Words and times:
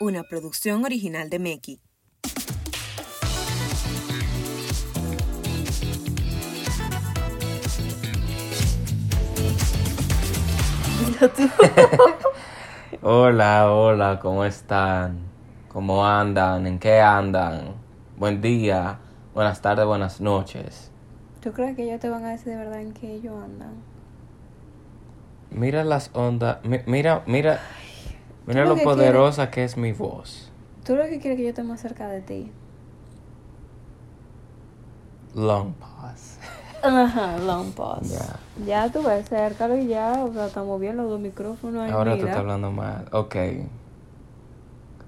una 0.00 0.24
producción 0.24 0.82
original 0.86 1.28
de 1.28 1.38
Meki. 1.38 1.80
Hola, 13.02 13.70
hola, 13.72 14.18
¿cómo 14.20 14.44
están? 14.44 15.18
¿Cómo 15.68 16.06
andan? 16.06 16.66
¿En 16.66 16.78
qué 16.78 17.00
andan? 17.00 17.74
Buen 18.16 18.40
día, 18.40 18.98
buenas 19.34 19.60
tardes, 19.60 19.86
buenas 19.86 20.20
noches. 20.20 20.90
¿Tú 21.42 21.52
crees 21.52 21.76
que 21.76 21.84
ellos 21.84 22.00
te 22.00 22.08
van 22.10 22.24
a 22.24 22.30
decir 22.30 22.48
de 22.52 22.56
verdad 22.56 22.80
en 22.80 22.92
qué 22.92 23.14
ellos 23.14 23.34
andan? 23.42 23.72
Mira 25.50 25.84
las 25.84 26.10
ondas, 26.14 26.58
mi- 26.64 26.80
mira, 26.86 27.22
mira, 27.26 27.60
mira 28.50 28.64
lo 28.64 28.70
lo 28.70 28.76
que 28.76 28.84
poderosa 28.84 29.50
que 29.50 29.64
es 29.64 29.76
mi 29.76 29.92
voz. 29.92 30.50
¿Tú 30.84 30.96
lo 30.96 31.04
que 31.04 31.20
quieres 31.20 31.36
que 31.36 31.44
yo 31.44 31.48
esté 31.50 31.62
más 31.62 31.80
cerca 31.80 32.08
de 32.08 32.20
ti? 32.20 32.50
Long 35.34 35.72
pause. 35.74 36.38
Ajá, 36.82 37.38
long 37.38 37.72
pause. 37.72 38.14
Ya. 38.14 38.64
Ya 38.66 38.92
tú 38.92 39.02
ves, 39.02 39.24
acércalo 39.26 39.76
y 39.76 39.86
ya, 39.86 40.24
o 40.24 40.32
sea, 40.32 40.46
estamos 40.46 40.80
bien 40.80 40.96
los 40.96 41.08
dos 41.08 41.20
micrófonos 41.20 41.90
Ahora 41.90 42.12
tú 42.12 42.18
mira. 42.18 42.28
estás 42.28 42.40
hablando 42.40 42.70
mal. 42.72 43.06
Ok. 43.12 43.36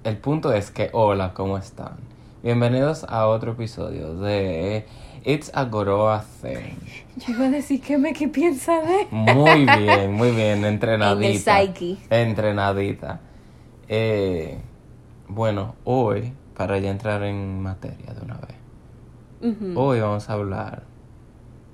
El 0.05 0.17
punto 0.19 0.53
es 0.53 0.71
que, 0.71 0.91
hola, 0.93 1.33
¿cómo 1.35 1.59
están? 1.59 1.97
Bienvenidos 2.43 3.05
a 3.09 3.27
otro 3.29 3.53
episodio 3.53 4.15
de 4.17 4.85
It's 5.25 5.51
a 5.55 5.65
Goroa 5.65 6.25
Thing. 6.43 6.77
Yo 7.17 7.35
iba 7.35 7.47
a 7.47 7.51
decir 7.51 7.81
que 7.81 7.99
me 7.99 8.13
que 8.13 8.29
piensa 8.29 8.81
de... 8.83 9.07
Muy 9.11 9.65
bien, 9.65 10.13
muy 10.13 10.31
bien, 10.33 10.65
entrenadita. 10.65 11.61
En 11.61 11.63
el 11.65 11.75
psyche. 11.75 11.97
Entrenadita. 12.11 13.21
Eh, 13.95 14.59
bueno, 15.29 15.75
hoy, 15.85 16.33
para 16.57 16.79
ya 16.79 16.91
entrar 16.91 17.23
en 17.25 17.61
materia 17.63 18.15
de 18.15 18.23
una 18.25 18.37
vez, 18.37 18.57
hoy 19.77 20.01
vamos 20.01 20.31
a 20.31 20.33
hablar 20.33 20.85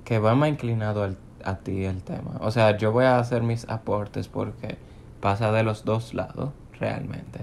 que 0.03 0.19
va 0.19 0.35
más 0.35 0.49
inclinado 0.49 1.03
al- 1.03 1.15
a 1.45 1.59
ti 1.59 1.85
el 1.85 2.03
tema. 2.03 2.31
O 2.41 2.51
sea, 2.51 2.75
yo 2.75 2.91
voy 2.91 3.05
a 3.05 3.19
hacer 3.19 3.41
mis 3.41 3.69
aportes 3.69 4.27
porque 4.27 4.77
pasa 5.21 5.53
de 5.53 5.63
los 5.63 5.85
dos 5.85 6.13
lados, 6.13 6.49
realmente. 6.77 7.39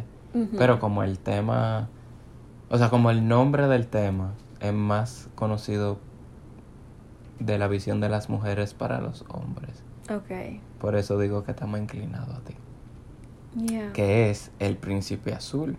Pero 0.58 0.78
como 0.78 1.02
el 1.02 1.18
tema, 1.20 1.88
o 2.68 2.76
sea, 2.76 2.90
como 2.90 3.10
el 3.10 3.26
nombre 3.26 3.68
del 3.68 3.86
tema 3.86 4.34
es 4.60 4.74
más 4.74 5.30
conocido 5.36 5.96
de 7.38 7.56
la 7.58 7.66
visión 7.66 7.98
de 8.02 8.10
las 8.10 8.28
mujeres 8.28 8.74
para 8.74 9.00
los 9.00 9.24
hombres. 9.30 9.82
Ok. 10.10 10.60
Por 10.80 10.96
eso 10.96 11.18
digo 11.18 11.44
que 11.44 11.52
está 11.52 11.64
más 11.66 11.80
inclinado 11.80 12.34
a 12.34 12.40
ti. 12.40 12.54
Yeah. 13.56 13.92
Que 13.92 14.30
es 14.30 14.50
el 14.58 14.76
príncipe 14.76 15.32
azul. 15.32 15.76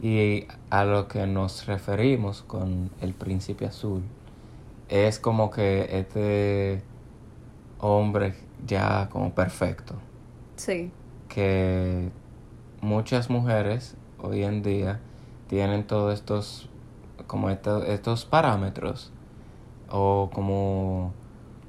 Y 0.00 0.46
a 0.70 0.84
lo 0.84 1.08
que 1.08 1.26
nos 1.26 1.66
referimos 1.66 2.42
con 2.42 2.90
el 3.00 3.14
príncipe 3.14 3.66
azul 3.66 4.02
es 4.88 5.18
como 5.18 5.50
que 5.50 5.98
este 5.98 6.82
hombre 7.78 8.34
ya 8.66 9.08
como 9.10 9.34
perfecto. 9.34 9.94
Sí. 10.56 10.90
Que 11.28 12.10
muchas 12.80 13.30
mujeres 13.30 13.96
hoy 14.18 14.44
en 14.44 14.62
día 14.62 15.00
tienen 15.48 15.86
todos 15.86 16.14
estos 16.14 16.68
como 17.26 17.50
estos, 17.50 17.84
estos 17.88 18.24
parámetros 18.26 19.10
o 19.90 20.30
como 20.32 21.12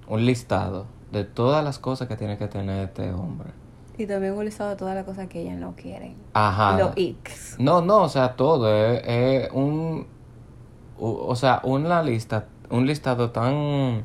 un 0.08 0.26
listado 0.26 0.88
de 1.12 1.24
todas 1.24 1.64
las 1.64 1.80
cosas 1.80 2.08
que 2.08 2.18
tiene 2.18 2.38
que 2.38 2.48
tener 2.48 2.90
este 2.90 3.12
hombre. 3.14 3.52
Y 3.98 4.06
también 4.08 4.34
un 4.34 4.44
listado 4.46 4.72
de 4.72 4.76
todas 4.76 4.96
las 4.96 5.06
cosas 5.06 5.28
que 5.28 5.42
ellas 5.42 5.58
no 5.58 5.76
quieren. 5.76 6.16
Ajá. 6.34 6.78
Los 6.78 6.98
icks. 6.98 7.56
No, 7.60 7.82
no, 7.82 8.04
o 8.04 8.10
sea, 8.10 8.36
todo 8.36 8.74
es, 8.76 9.02
es 9.06 9.50
un, 9.52 10.06
u- 10.98 11.08
o 11.28 11.36
sea, 11.36 11.62
una 11.64 12.04
lista, 12.04 12.46
un 12.70 12.86
listado 12.86 13.32
tan 13.32 14.04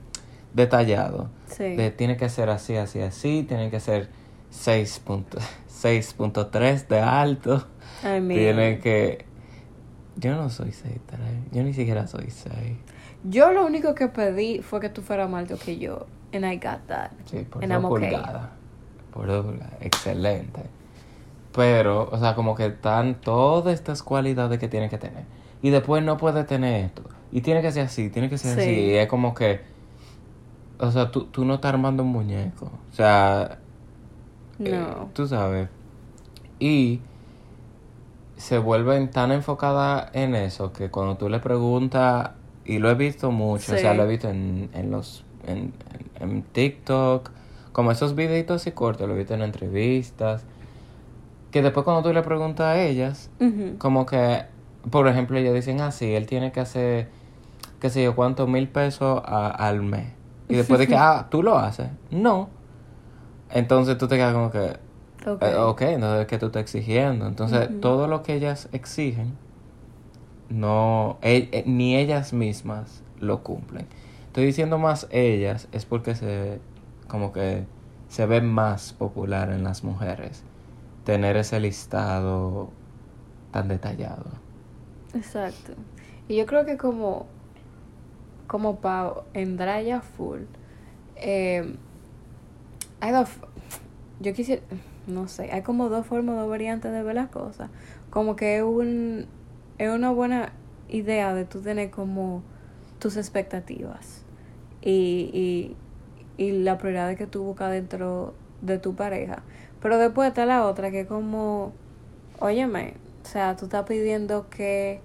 detallado. 0.55 1.29
Sí. 1.47 1.75
De 1.77 1.91
tiene 1.91 2.17
que 2.17 2.29
ser 2.29 2.51
así, 2.51 2.77
así, 2.77 3.01
así, 3.01 3.45
tiene 3.47 3.71
que 3.71 3.81
ser 3.81 4.11
6 4.51 5.01
punto- 5.05 5.39
6.3 5.69 6.87
de 6.89 7.01
alto. 7.01 7.67
I 8.03 8.21
mean, 8.21 8.29
Tiene 8.29 8.79
que... 8.79 9.25
Yo 10.17 10.35
no 10.37 10.51
soy 10.51 10.71
6'3, 10.71 10.75
yo 11.53 11.63
ni 11.63 11.73
siquiera 11.73 12.07
soy 12.07 12.31
6. 12.31 12.53
Yo 13.25 13.53
lo 13.53 13.65
único 13.65 13.95
que 13.95 14.09
pedí 14.09 14.61
fue 14.61 14.81
que 14.81 14.89
tú 14.91 15.03
fueras 15.03 15.31
más 15.31 15.41
alto 15.51 15.57
que 15.65 15.79
yo. 15.79 16.07
And 16.33 16.45
I 16.45 16.57
got 16.57 16.87
that. 16.89 17.11
Sí, 17.25 17.39
por 17.49 17.63
And 17.65 17.73
I'm 17.73 17.85
okay. 17.87 18.11
Por. 19.13 19.29
Excelente. 19.81 20.63
Pero, 21.55 22.09
o 22.13 22.19
sea, 22.19 22.35
como 22.35 22.55
que 22.55 22.67
están 22.67 23.17
todas 23.21 23.75
estas 23.75 24.03
cualidades 24.03 24.59
que 24.59 24.69
tiene 24.69 24.89
que 24.89 24.99
tener. 24.99 25.25
Y 25.63 25.71
después 25.71 26.03
no 26.03 26.17
puede 26.17 26.45
tener 26.45 26.85
esto. 26.87 27.03
Y 27.33 27.41
tiene 27.43 27.61
que 27.63 27.71
ser 27.73 27.87
así, 27.87 28.09
tiene 28.11 28.29
que 28.31 28.39
ser 28.39 28.55
Sí. 28.57 28.61
así. 28.61 28.71
Y 28.71 28.95
es 28.95 29.09
como 29.09 29.35
que. 29.35 29.61
O 30.79 30.91
sea, 30.91 31.11
tú, 31.11 31.25
tú 31.27 31.45
no 31.45 31.55
estás 31.55 31.73
armando 31.75 32.03
un 32.03 32.11
muñeco. 32.11 32.67
O 32.91 32.95
sea. 32.95 33.59
eh, 34.61 34.71
No. 34.79 35.09
tú 35.13 35.27
sabes. 35.27 35.69
Y 36.59 37.01
se 38.37 38.59
vuelven 38.59 39.11
tan 39.11 39.33
enfocadas 39.33 40.11
en 40.15 40.35
eso 40.35 40.73
que 40.73 40.91
cuando 40.91 41.17
tú 41.17 41.29
le 41.29 41.41
preguntas, 41.41 42.31
y 42.65 42.79
lo 42.79 42.91
he 42.91 42.95
visto 42.95 43.31
mucho, 43.31 43.75
o 43.75 43.77
sea, 43.77 43.93
lo 43.95 44.05
he 44.05 44.07
visto 44.07 44.29
en, 44.31 44.71
en 44.73 44.91
los 44.91 45.25
en, 45.47 45.73
en, 46.21 46.31
en 46.31 46.43
TikTok, 46.43 47.31
como 47.73 47.91
esos 47.93 48.15
videitos 48.15 48.67
y 48.67 48.73
cortos, 48.73 49.07
lo 49.09 49.15
he 49.15 49.19
visto 49.19 49.35
en 49.35 49.43
entrevistas, 49.43 50.45
que 51.51 51.63
después 51.63 51.85
cuando 51.85 52.03
tú 52.03 52.13
le 52.13 52.23
preguntas 52.23 52.67
a 52.67 52.81
ellas, 52.81 53.31
como 53.79 54.07
que, 54.07 54.45
por 54.91 55.09
ejemplo, 55.09 55.37
ellas 55.39 55.55
dicen, 55.55 55.81
ah, 55.81 55.91
sí, 55.91 56.15
él 56.15 56.27
tiene 56.27 56.53
que 56.53 56.61
hacer, 56.61 57.09
qué 57.81 57.91
sé 57.91 58.03
yo, 58.05 58.15
cuántos 58.15 58.49
mil 58.49 58.69
pesos 58.69 59.21
a- 59.25 59.49
al 59.51 59.83
mes. 59.83 60.13
Y 60.49 60.55
después 60.57 60.79
de 60.81 60.87
que, 60.87 60.97
ah, 60.99 61.27
tú 61.31 61.43
lo 61.43 61.59
haces. 61.59 61.89
No. 62.11 62.49
Entonces 63.53 63.99
tú 63.99 64.07
te 64.07 64.17
quedas 64.17 64.33
como 64.33 64.51
que, 64.51 64.77
Ok. 65.27 65.43
eh, 65.43 65.55
ok, 65.57 65.81
entonces 65.83 66.27
que 66.27 66.39
tú 66.39 66.47
estás 66.47 66.63
exigiendo. 66.63 67.27
Entonces, 67.27 67.69
todo 67.81 68.07
lo 68.07 68.23
que 68.23 68.35
ellas 68.35 68.69
exigen, 68.73 69.33
no, 70.49 71.19
e- 71.23 71.49
eh, 71.53 71.65
ni 71.67 71.97
ellas 71.97 72.33
mismas 72.33 73.03
lo 73.19 73.43
cumplen. 73.43 73.87
Estoy 74.27 74.47
diciendo 74.47 74.79
más 74.79 75.07
ellas, 75.11 75.69
es 75.73 75.85
porque 75.85 76.15
se, 76.15 76.61
como 77.11 77.33
que 77.33 77.65
se 78.09 78.27
ve 78.27 78.41
más 78.41 78.93
popular 78.93 79.51
en 79.51 79.65
las 79.65 79.85
mujeres 79.85 80.43
tener 81.05 81.37
ese 81.37 81.61
listado 81.61 82.71
tan 83.53 83.69
detallado. 83.69 84.31
Exacto. 85.15 85.73
Y 86.29 86.37
yo 86.37 86.47
creo 86.47 86.65
que 86.65 86.77
como, 86.77 87.27
como 88.47 88.77
para 88.77 89.15
entrar 89.35 89.83
ya 89.83 90.01
full, 90.01 90.43
eh, 91.17 91.75
hay 93.01 93.13
dos, 93.13 93.29
yo 94.21 94.33
quisiera, 94.33 94.63
no 95.07 95.27
sé, 95.27 95.51
hay 95.51 95.63
como 95.63 95.89
dos 95.89 96.07
formas, 96.07 96.37
dos 96.37 96.49
variantes 96.49 96.93
de 96.93 97.03
ver 97.03 97.17
las 97.17 97.29
cosas. 97.29 97.71
Como 98.11 98.37
que 98.37 98.59
es 98.59 98.63
un, 98.63 99.27
es 99.79 99.91
una 99.91 100.11
buena 100.11 100.53
idea 100.89 101.35
de 101.35 101.45
tú 101.45 101.61
tener 101.61 101.91
como 101.91 102.43
tus 102.99 103.17
expectativas 103.17 104.25
y, 104.83 105.75
y 106.41 106.53
la 106.53 106.79
prioridad 106.79 107.15
que 107.19 107.27
tú 107.27 107.43
buscas 107.45 107.71
dentro 107.71 108.33
de 108.63 108.79
tu 108.79 108.95
pareja. 108.95 109.43
Pero 109.83 109.99
después 109.99 110.29
está 110.29 110.47
la 110.47 110.65
otra 110.67 110.91
que 110.91 111.01
es 111.01 111.07
como, 111.07 111.75
óyeme, 112.39 112.95
o 113.23 113.29
sea, 113.29 113.57
tú 113.57 113.67
estás 113.67 113.85
pidiendo 113.85 114.49
que 114.49 115.03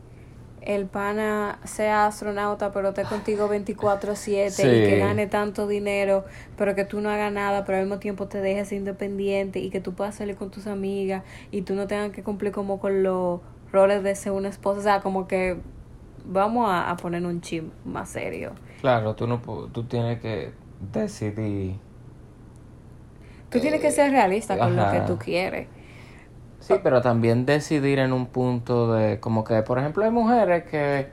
el 0.62 0.86
pana 0.86 1.60
sea 1.66 2.06
astronauta, 2.08 2.72
pero 2.72 2.90
esté 2.90 3.04
contigo 3.04 3.50
24/7 3.50 4.50
Sí. 4.50 4.66
y 4.66 4.86
que 4.86 4.98
gane 4.98 5.28
tanto 5.28 5.68
dinero, 5.68 6.24
pero 6.58 6.74
que 6.74 6.86
tú 6.86 7.02
no 7.02 7.10
hagas 7.10 7.34
nada, 7.34 7.66
pero 7.66 7.80
al 7.80 7.84
mismo 7.84 8.00
tiempo 8.00 8.28
te 8.28 8.40
dejes 8.40 8.72
independiente 8.72 9.60
y 9.60 9.70
que 9.72 9.82
tú 9.82 9.94
puedas 9.94 10.16
salir 10.16 10.38
con 10.38 10.52
tus 10.52 10.68
amigas 10.68 11.24
y 11.52 11.64
tú 11.64 11.76
no 11.76 11.86
tengas 11.86 12.12
que 12.12 12.24
cumplir 12.24 12.54
como 12.54 12.80
con 12.80 13.04
los 13.04 13.42
roles 13.74 14.04
de 14.04 14.16
ser 14.16 14.32
una 14.32 14.48
esposa. 14.48 14.80
O 14.80 14.84
sea, 14.84 15.02
como 15.02 15.28
que 15.28 15.58
vamos 16.26 16.70
a, 16.70 16.90
a 16.90 16.96
poner 16.96 17.26
un 17.26 17.42
chip 17.42 17.66
más 17.84 18.08
serio. 18.08 18.54
Claro, 18.80 19.16
tú 19.16 19.28
no 19.28 19.42
tú 19.74 19.84
tienes 19.84 20.22
que 20.22 20.64
decidir. 20.92 21.80
Tú 23.50 23.60
tienes 23.60 23.80
que 23.82 23.92
ser 23.92 24.12
realista 24.12 24.58
con 24.58 24.76
lo 24.76 24.92
que 24.92 25.02
tú 25.02 25.18
quieres. 25.18 25.68
Sí, 26.60 26.74
pero 26.82 27.02
también 27.02 27.46
decidir 27.46 28.00
en 28.00 28.12
un 28.12 28.26
punto 28.26 28.92
de 28.94 29.20
como 29.20 29.44
que, 29.44 29.62
por 29.62 29.78
ejemplo, 29.78 30.04
hay 30.04 30.12
mujeres 30.12 30.64
que 30.66 31.08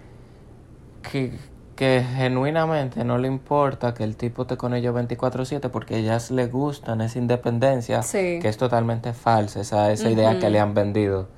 que, 1.11 1.33
que 1.77 2.03
genuinamente 2.17 3.05
no 3.05 3.19
le 3.19 3.29
importa 3.29 3.93
que 3.93 4.05
el 4.05 4.17
tipo 4.17 4.43
esté 4.43 4.57
con 4.57 4.73
ellos 4.73 4.95
24/7 4.95 5.69
porque 5.69 5.99
ellas 5.99 6.31
les 6.31 6.51
gustan 6.51 7.01
esa 7.01 7.19
independencia 7.19 8.03
Sí. 8.03 8.39
que 8.41 8.49
es 8.49 8.57
totalmente 8.57 9.13
falsa, 9.13 9.61
esa, 9.61 9.91
esa 9.93 10.09
idea 10.11 10.39
que 10.39 10.49
le 10.49 10.59
han 10.61 10.75
vendido. 10.75 11.29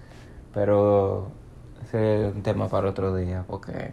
Pero 0.52 1.28
ese 1.82 2.28
es 2.28 2.34
un 2.34 2.42
tema 2.42 2.68
para 2.68 2.88
otro 2.90 3.16
día 3.16 3.44
porque 3.48 3.90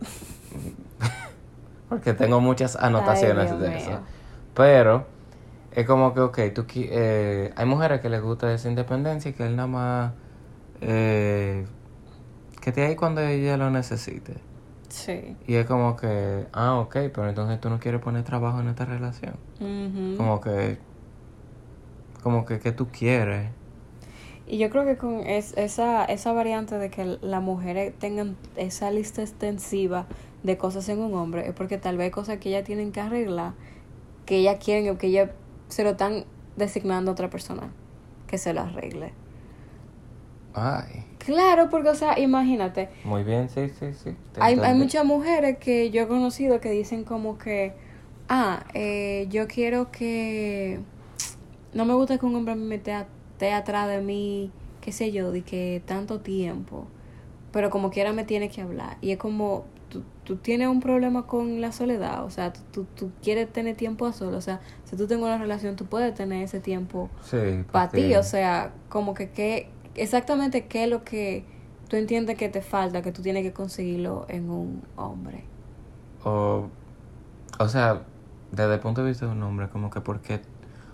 porque 1.88 2.14
tengo 2.14 2.40
muchas 2.40 2.76
anotaciones 2.76 3.50
de 3.58 3.68
mío. 3.68 3.78
eso. 3.78 4.00
Pero 4.54 5.06
es 5.72 5.86
como 5.86 6.14
que, 6.14 6.20
ok, 6.20 6.38
tú, 6.54 6.64
eh, 6.74 7.52
hay 7.54 7.66
mujeres 7.66 8.00
que 8.00 8.08
les 8.08 8.22
gusta 8.22 8.52
esa 8.52 8.68
independencia 8.68 9.30
y 9.30 9.34
que 9.34 9.46
él 9.46 9.56
nada 9.56 9.68
más 9.68 10.12
eh, 10.80 11.66
que 12.60 12.70
esté 12.70 12.86
ahí 12.86 12.96
cuando 12.96 13.20
ella 13.20 13.56
lo 13.56 13.70
necesite. 13.70 14.34
Sí. 14.88 15.36
Y 15.46 15.54
es 15.56 15.66
como 15.66 15.96
que, 15.96 16.46
ah, 16.52 16.76
ok, 16.78 16.94
pero 17.12 17.28
entonces 17.28 17.60
tú 17.60 17.68
no 17.68 17.78
quieres 17.78 18.00
poner 18.00 18.24
trabajo 18.24 18.60
en 18.60 18.68
esta 18.68 18.84
relación. 18.84 19.34
Como 20.16 20.40
que, 20.40 20.78
como 22.22 22.46
que, 22.46 22.58
que 22.58 22.72
tú 22.72 22.88
quieres. 22.88 23.50
Y 24.46 24.58
yo 24.58 24.70
creo 24.70 24.84
que 24.84 24.96
con 24.96 25.20
es, 25.20 25.54
esa, 25.56 26.04
esa 26.04 26.32
variante 26.32 26.78
de 26.78 26.88
que 26.88 27.18
las 27.20 27.42
mujeres 27.42 27.92
tengan 27.98 28.36
esa 28.56 28.90
lista 28.90 29.20
extensiva 29.22 30.06
de 30.46 30.56
cosas 30.56 30.88
en 30.88 31.00
un 31.00 31.14
hombre 31.14 31.48
es 31.48 31.54
porque 31.54 31.76
tal 31.76 31.96
vez 31.96 32.06
hay 32.06 32.10
cosas 32.10 32.38
que 32.38 32.48
ellas 32.48 32.64
tienen 32.64 32.92
que 32.92 33.00
arreglar, 33.00 33.52
que 34.24 34.38
ellas 34.38 34.58
quieren 34.64 34.88
o 34.90 34.96
que 34.96 35.08
ellas 35.08 35.30
se 35.68 35.84
lo 35.84 35.90
están 35.90 36.24
designando 36.56 37.10
a 37.10 37.12
otra 37.12 37.28
persona 37.28 37.72
que 38.26 38.38
se 38.38 38.54
lo 38.54 38.62
arregle. 38.62 39.12
Ay, 40.54 41.04
Claro, 41.26 41.68
porque, 41.70 41.88
o 41.88 41.94
sea, 41.96 42.20
imagínate, 42.20 42.88
muy 43.02 43.24
bien, 43.24 43.48
sí, 43.48 43.68
sí, 43.68 43.92
sí. 43.94 44.14
te 44.32 44.40
hay, 44.40 44.56
hay 44.60 44.74
muchas 44.76 45.04
mujeres 45.04 45.58
que 45.58 45.90
yo 45.90 46.02
he 46.02 46.06
conocido 46.06 46.60
que 46.60 46.70
dicen 46.70 47.02
como 47.02 47.36
que, 47.36 47.72
ah, 48.28 48.64
eh, 48.74 49.26
yo 49.28 49.48
quiero 49.48 49.90
que, 49.90 50.78
no 51.74 51.84
me 51.84 51.94
gusta 51.94 52.18
que 52.18 52.26
un 52.26 52.36
hombre 52.36 52.54
me 52.54 52.76
esté, 52.76 52.94
esté 53.32 53.52
atrás 53.52 53.88
de 53.88 54.00
mí, 54.00 54.52
qué 54.80 54.92
sé 54.92 55.10
yo, 55.10 55.32
de 55.32 55.42
que 55.42 55.82
tanto 55.84 56.20
tiempo, 56.20 56.86
pero 57.50 57.70
como 57.70 57.90
quiera 57.90 58.12
me 58.12 58.22
tiene 58.22 58.48
que 58.48 58.60
hablar. 58.60 58.96
Y 59.00 59.10
es 59.10 59.18
como, 59.18 59.64
tú, 59.96 60.04
tú 60.24 60.36
tienes 60.36 60.68
un 60.68 60.80
problema 60.80 61.26
con 61.26 61.60
la 61.60 61.72
soledad, 61.72 62.24
o 62.24 62.30
sea, 62.30 62.52
tú, 62.52 62.86
tú, 62.94 63.10
quieres 63.22 63.52
tener 63.52 63.76
tiempo 63.76 64.06
a 64.06 64.12
solo, 64.12 64.36
o 64.36 64.40
sea, 64.40 64.60
si 64.84 64.96
tú 64.96 65.06
tengo 65.06 65.26
una 65.26 65.38
relación, 65.38 65.76
tú 65.76 65.86
puedes 65.86 66.14
tener 66.14 66.42
ese 66.42 66.60
tiempo 66.60 67.08
Sí, 67.22 67.64
para 67.72 67.90
ti, 67.90 68.14
o 68.14 68.22
sea, 68.22 68.72
como 68.88 69.14
que 69.14 69.30
qué, 69.30 69.70
exactamente 69.94 70.66
qué 70.66 70.84
es 70.84 70.90
lo 70.90 71.04
que 71.04 71.44
tú 71.88 71.96
entiendes 71.96 72.36
que 72.36 72.48
te 72.48 72.62
falta, 72.62 73.02
que 73.02 73.12
tú 73.12 73.22
tienes 73.22 73.42
que 73.42 73.52
conseguirlo 73.52 74.26
en 74.28 74.50
un 74.50 74.82
hombre. 74.96 75.44
O, 76.24 76.68
o 77.58 77.68
sea, 77.68 78.02
desde 78.50 78.74
el 78.74 78.80
punto 78.80 79.02
de 79.02 79.08
vista 79.08 79.26
de 79.26 79.32
un 79.32 79.42
hombre, 79.42 79.68
como 79.68 79.90
que 79.90 80.00
¿por 80.00 80.20
qué, 80.20 80.40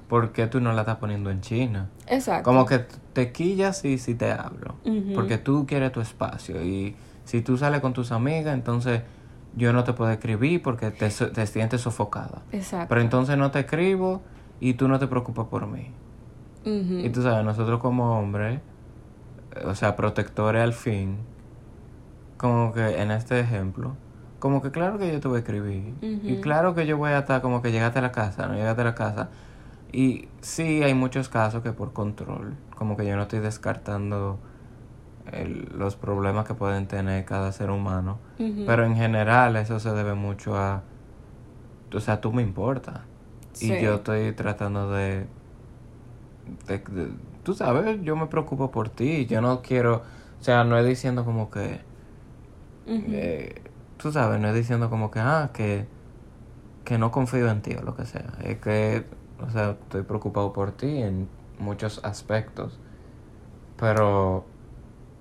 por 0.08 0.32
qué 0.32 0.46
tú 0.46 0.60
no 0.60 0.72
la 0.72 0.82
estás 0.82 0.96
poniendo 0.96 1.31
en 1.31 1.40
China? 1.40 1.88
Exacto. 2.06 2.44
Como 2.44 2.66
que 2.66 2.84
te 3.12 3.32
quillas 3.32 3.84
y 3.84 3.99
si 3.99 4.14
te 4.14 4.31
hablo. 4.31 4.75
Porque 5.14 5.38
tú 5.38 5.66
quieres 5.66 5.93
tu 5.93 6.00
espacio. 6.00 6.62
Y 6.62 6.94
si 7.25 7.41
tú 7.43 7.57
sales 7.57 7.81
con 7.81 7.93
tus 7.93 8.13
amigas, 8.13 8.55
entonces 8.55 9.03
yo 9.55 9.73
no 9.73 9.85
te 9.85 9.93
puedo 9.93 10.11
escribir 10.11 10.63
porque 10.63 10.91
te, 10.91 11.09
te 11.09 11.47
sientes 11.47 11.81
sofocada. 11.81 12.43
Exacto. 12.53 12.87
Pero 12.89 13.01
entonces 13.01 13.37
no 13.37 13.51
te 13.51 13.61
escribo 13.61 14.23
y 14.61 14.75
tú 14.75 14.89
no 14.89 14.99
te 14.99 15.07
preocupas 15.07 15.47
por 15.47 15.67
mí. 15.67 15.91
Y 16.65 17.11
tú 17.11 17.23
sabes, 17.23 17.45
nosotros 17.45 17.81
como 17.81 18.17
hombres, 18.17 18.61
eh, 19.57 19.65
o 19.65 19.75
sea, 19.75 19.97
protectores 19.97 20.63
al 20.63 20.73
fin, 20.73 21.17
como 22.37 22.73
que 22.73 23.03
en 23.03 23.11
este 23.11 23.41
ejemplo, 23.41 23.97
como 24.39 24.63
que 24.63 24.71
claro 24.71 24.97
que 24.99 25.13
yo 25.13 25.19
te 25.19 25.27
voy 25.27 25.37
a 25.37 25.41
escribir. 25.41 25.95
Y 26.01 26.41
claro 26.41 26.75
que 26.75 26.87
yo 26.87 26.97
voy 26.97 27.11
a 27.11 27.19
estar 27.19 27.43
como 27.43 27.63
que 27.63 27.73
llegaste 27.73 27.99
a 27.99 28.03
la 28.03 28.13
casa, 28.13 28.47
no 28.47 28.55
llegaste 28.55 28.81
a 28.81 28.85
la 28.85 28.95
casa. 28.95 29.31
Y 29.93 30.29
sí, 30.41 30.83
hay 30.83 30.95
muchos 30.95 31.29
casos 31.29 31.63
que 31.63 31.73
por 31.73 31.93
control, 31.93 32.55
como 32.77 32.97
que 32.97 33.07
yo 33.07 33.17
no 33.17 33.23
estoy 33.23 33.41
descartando 33.41 34.39
el- 35.33 35.69
los 35.77 35.97
problemas 35.97 36.47
que 36.47 36.55
pueden 36.55 36.87
tener 36.89 37.25
cada 37.25 37.53
ser 37.53 37.71
humano. 37.71 38.19
Pero 38.67 38.85
en 38.85 38.97
general 38.97 39.57
eso 39.57 39.79
se 39.81 39.93
debe 39.93 40.15
mucho 40.15 40.57
a, 40.57 40.83
o 41.95 42.01
sea, 42.01 42.21
tú 42.21 42.33
me 42.33 42.43
importas. 42.43 43.01
Sí. 43.53 43.73
Y 43.73 43.83
yo 43.83 43.95
estoy 43.97 44.33
tratando 44.33 44.91
de, 44.91 45.27
de, 46.67 46.79
de- 46.79 47.11
tú 47.43 47.55
sabes, 47.55 48.01
yo 48.03 48.17
me 48.17 48.27
preocupo 48.27 48.71
por 48.71 48.89
ti. 48.89 49.27
Yo 49.27 49.41
no 49.41 49.63
quiero, 49.63 49.97
o 50.41 50.43
sea, 50.43 50.65
no 50.65 50.79
es 50.79 50.87
diciendo 50.87 51.25
como 51.25 51.51
que, 51.51 51.81
eh, 52.87 53.63
tú 53.97 54.13
sabes, 54.13 54.41
no 54.41 54.49
es 54.49 54.55
diciendo 54.55 54.91
como 54.91 55.11
que, 55.11 55.21
ah, 55.21 55.51
que, 55.53 55.87
que 56.85 56.99
no 56.99 57.11
confío 57.11 57.51
en 57.51 57.63
ti 57.63 57.75
o 57.75 57.83
lo 57.83 57.97
que 57.97 58.07
sea. 58.07 58.33
Es 58.45 58.59
que, 58.59 59.05
o 59.47 59.51
sea, 59.51 59.71
estoy 59.73 60.03
preocupado 60.03 60.53
por 60.53 60.73
ti 60.73 60.99
en 61.03 61.29
muchos 61.59 62.01
aspectos. 62.05 62.79
Pero, 63.79 64.45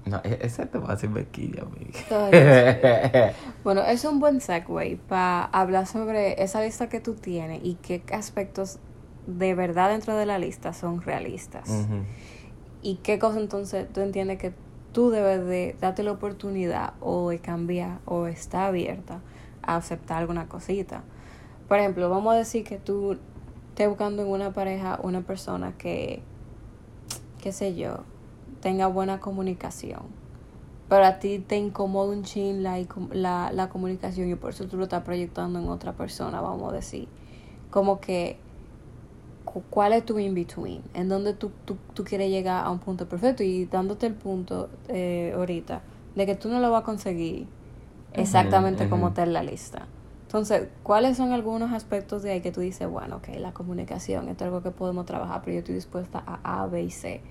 no, 0.05 0.21
e- 0.23 0.39
ese 0.41 0.65
te 0.65 0.77
va 0.77 0.89
a 0.89 0.93
hacer 0.93 1.09
bequilla, 1.09 1.63
Ay, 2.09 3.31
Bueno, 3.63 3.81
es 3.83 4.03
un 4.05 4.19
buen 4.19 4.41
segue 4.41 4.99
para 5.07 5.43
hablar 5.45 5.85
sobre 5.85 6.41
esa 6.41 6.61
lista 6.61 6.89
que 6.89 6.99
tú 6.99 7.13
tienes 7.13 7.61
y 7.63 7.75
qué 7.75 8.03
aspectos 8.11 8.79
de 9.27 9.53
verdad 9.53 9.89
dentro 9.89 10.15
de 10.15 10.25
la 10.25 10.39
lista 10.39 10.73
son 10.73 11.01
realistas. 11.01 11.87
Y 12.81 12.95
qué 12.97 13.19
cosa 13.19 13.39
entonces 13.39 13.87
tú 13.93 14.01
entiendes 14.01 14.39
que 14.39 14.53
tú 14.91 15.11
debes 15.11 15.45
de 15.45 15.75
darte 15.79 16.03
la 16.03 16.11
oportunidad 16.11 16.93
o 16.99 17.29
de 17.29 17.39
cambiar 17.39 17.99
o 18.05 18.25
está 18.27 18.65
abierta 18.65 19.19
a 19.61 19.75
aceptar 19.75 20.17
alguna 20.17 20.47
cosita. 20.47 21.03
Por 21.67 21.77
ejemplo, 21.77 22.09
vamos 22.09 22.33
a 22.33 22.37
decir 22.37 22.63
que 22.63 22.77
tú 22.77 23.17
estés 23.69 23.87
buscando 23.87 24.23
en 24.23 24.29
una 24.29 24.51
pareja 24.51 24.99
una 25.03 25.21
persona 25.21 25.73
que, 25.77 26.21
qué 27.41 27.51
sé 27.51 27.75
yo, 27.75 28.03
tenga 28.61 28.87
buena 28.87 29.19
comunicación. 29.19 30.01
Pero 30.89 31.05
a 31.05 31.19
ti 31.19 31.39
te 31.39 31.57
incomoda 31.57 32.11
un 32.11 32.23
chin 32.23 32.63
la, 32.63 32.77
la, 33.11 33.51
la 33.53 33.69
comunicación 33.69 34.29
y 34.29 34.35
por 34.35 34.51
eso 34.51 34.65
tú 34.67 34.77
lo 34.77 34.83
estás 34.83 35.03
proyectando 35.03 35.59
en 35.59 35.69
otra 35.69 35.93
persona, 35.93 36.41
vamos 36.41 36.71
a 36.71 36.75
decir. 36.75 37.07
Como 37.71 38.01
que 38.01 38.37
cu- 39.45 39.63
cuál 39.69 39.93
es 39.93 40.05
tu 40.05 40.19
in-between, 40.19 40.81
en 40.93 41.09
donde 41.09 41.33
tú, 41.33 41.51
tú, 41.65 41.77
tú 41.93 42.03
quieres 42.03 42.29
llegar 42.29 42.65
a 42.65 42.71
un 42.71 42.79
punto 42.79 43.07
perfecto 43.07 43.43
y 43.43 43.65
dándote 43.65 44.07
el 44.07 44.13
punto 44.15 44.69
eh, 44.87 45.33
ahorita 45.35 45.81
de 46.15 46.25
que 46.25 46.35
tú 46.35 46.49
no 46.49 46.59
lo 46.59 46.71
vas 46.71 46.81
a 46.81 46.85
conseguir 46.85 47.47
exactamente 48.13 48.89
como 48.89 49.09
está 49.09 49.23
en 49.23 49.33
la 49.33 49.43
lista. 49.43 49.87
Entonces, 50.27 50.69
¿cuáles 50.83 51.17
son 51.17 51.31
algunos 51.33 51.73
aspectos 51.73 52.23
de 52.23 52.31
ahí 52.31 52.41
que 52.41 52.51
tú 52.51 52.61
dices, 52.61 52.89
bueno, 52.89 53.17
ok, 53.17 53.29
la 53.39 53.53
comunicación, 53.53 54.29
esto 54.29 54.45
es 54.45 54.47
algo 54.47 54.63
que 54.63 54.71
podemos 54.71 55.05
trabajar, 55.05 55.41
pero 55.43 55.55
yo 55.55 55.59
estoy 55.59 55.75
dispuesta 55.75 56.23
a 56.25 56.63
A, 56.63 56.67
B 56.67 56.83
y 56.83 56.91
C? 56.91 57.21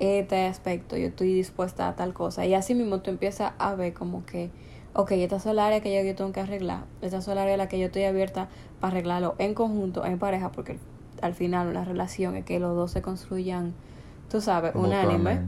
Este 0.00 0.46
aspecto, 0.46 0.96
yo 0.96 1.08
estoy 1.08 1.34
dispuesta 1.34 1.86
a 1.86 1.94
tal 1.94 2.14
cosa. 2.14 2.46
Y 2.46 2.54
así 2.54 2.74
mismo 2.74 3.00
tú 3.00 3.10
empiezas 3.10 3.52
a 3.58 3.74
ver 3.74 3.92
como 3.92 4.24
que, 4.24 4.50
ok, 4.94 5.12
esta 5.12 5.36
es 5.36 5.46
el 5.46 5.58
área 5.58 5.80
que 5.80 5.94
yo, 5.94 6.02
yo 6.02 6.16
tengo 6.16 6.32
que 6.32 6.40
arreglar, 6.40 6.84
esta 7.02 7.18
es 7.18 7.28
el 7.28 7.38
área 7.38 7.52
en 7.52 7.58
la 7.58 7.68
que 7.68 7.78
yo 7.78 7.86
estoy 7.86 8.04
abierta 8.04 8.48
para 8.80 8.92
arreglarlo 8.92 9.34
en 9.38 9.54
conjunto, 9.54 10.04
en 10.04 10.18
pareja, 10.18 10.52
porque 10.52 10.78
al 11.20 11.34
final 11.34 11.68
una 11.68 11.84
relación 11.84 12.34
es 12.34 12.44
que 12.44 12.58
los 12.58 12.74
dos 12.74 12.90
se 12.90 13.02
construyan, 13.02 13.74
tú 14.30 14.40
sabes, 14.40 14.74
unánime. 14.74 15.42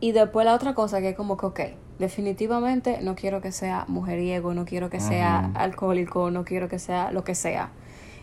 Y 0.00 0.12
después 0.12 0.44
la 0.44 0.54
otra 0.54 0.74
cosa 0.74 1.00
que 1.00 1.10
es 1.10 1.16
como 1.16 1.36
que, 1.36 1.46
ok, 1.46 1.60
definitivamente 1.98 3.00
no 3.02 3.14
quiero 3.14 3.40
que 3.40 3.52
sea 3.52 3.84
mujeriego, 3.88 4.54
no 4.54 4.64
quiero 4.64 4.90
que 4.90 5.00
sea 5.00 5.50
alcohólico, 5.54 6.30
no 6.30 6.44
quiero 6.44 6.68
que 6.68 6.78
sea 6.78 7.10
lo 7.12 7.24
que 7.24 7.34
sea. 7.34 7.70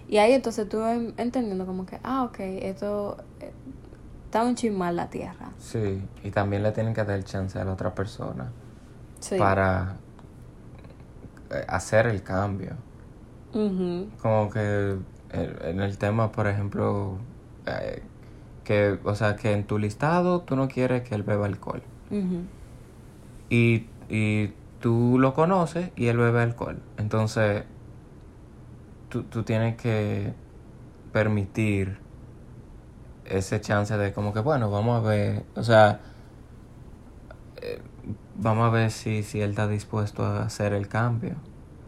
Y 0.10 0.18
ahí 0.18 0.32
entonces 0.32 0.70
tú 0.70 0.84
entendiendo 0.86 1.66
como 1.66 1.86
que, 1.86 2.00
ah, 2.04 2.24
ok, 2.24 2.40
esto 2.40 3.18
está 4.28 4.44
un 4.44 4.56
chin 4.56 4.78
mal 4.78 4.96
la 4.96 5.10
tierra. 5.10 5.50
Sí, 5.58 6.02
y 6.24 6.30
también 6.32 6.62
le 6.64 6.72
tienen 6.72 6.94
que 6.94 7.04
dar 7.04 7.24
chance 7.24 7.58
a 7.60 7.66
la 7.66 7.74
otra 7.74 7.94
persona 7.96 8.52
Sí. 9.20 9.38
para 9.38 9.96
eh, 11.50 11.66
hacer 11.68 12.08
el 12.08 12.22
cambio. 12.24 12.74
Como 13.54 14.50
que 14.52 14.60
el- 15.32 15.58
en 15.64 15.80
el 15.82 15.98
tema, 15.98 16.32
por 16.32 16.46
ejemplo, 16.48 17.18
eh, 17.66 18.04
que, 18.64 19.00
o 19.04 19.16
sea, 19.16 19.36
que 19.38 19.54
en 19.54 19.66
tu 19.66 19.80
listado 19.80 20.42
tú 20.42 20.56
no 20.58 20.68
quieres 20.68 21.02
que 21.08 21.16
él 21.16 21.24
beba 21.24 21.46
alcohol. 21.48 21.82
Y, 23.50 23.88
y 24.10 24.54
tú 24.82 25.18
lo 25.20 25.34
conoces 25.34 25.92
y 25.96 26.08
él 26.08 26.18
bebe 26.18 26.42
alcohol. 26.42 26.80
Entonces, 26.98 27.64
tú, 29.10 29.24
tú 29.24 29.44
tienes 29.44 29.76
que 29.78 30.34
permitir 31.14 31.98
ese 33.30 33.62
chance 33.62 33.98
de 33.98 34.14
como 34.14 34.34
que, 34.34 34.40
bueno, 34.40 34.70
vamos 34.70 35.04
a 35.04 35.08
ver, 35.08 35.44
o 35.56 35.64
sea, 35.64 36.00
eh, 37.62 37.82
vamos 38.36 38.68
a 38.68 38.70
ver 38.70 38.92
si, 38.92 39.24
si 39.24 39.42
él 39.42 39.52
está 39.52 39.68
dispuesto 39.68 40.24
a 40.24 40.44
hacer 40.44 40.74
el 40.74 40.88
cambio. 40.88 41.36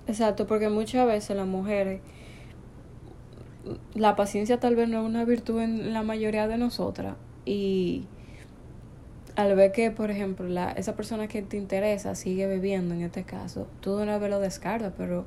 Exacto, 0.07 0.47
porque 0.47 0.69
muchas 0.69 1.05
veces 1.05 1.35
las 1.35 1.47
mujeres, 1.47 2.01
la 3.93 4.15
paciencia 4.15 4.59
tal 4.59 4.75
vez 4.75 4.89
no 4.89 5.01
es 5.01 5.05
una 5.05 5.23
virtud 5.25 5.61
en 5.61 5.93
la 5.93 6.01
mayoría 6.01 6.47
de 6.47 6.57
nosotras. 6.57 7.15
Y 7.45 8.07
al 9.35 9.55
ver 9.55 9.71
que, 9.71 9.91
por 9.91 10.11
ejemplo, 10.11 10.47
la, 10.47 10.71
esa 10.71 10.95
persona 10.95 11.27
que 11.27 11.41
te 11.41 11.57
interesa 11.57 12.15
sigue 12.15 12.47
bebiendo 12.47 12.95
en 12.95 13.01
este 13.01 13.23
caso, 13.23 13.67
tú 13.81 13.97
de 13.97 14.03
una 14.03 14.17
vez 14.17 14.29
lo 14.29 14.39
descartas, 14.39 14.93
pero 14.97 15.25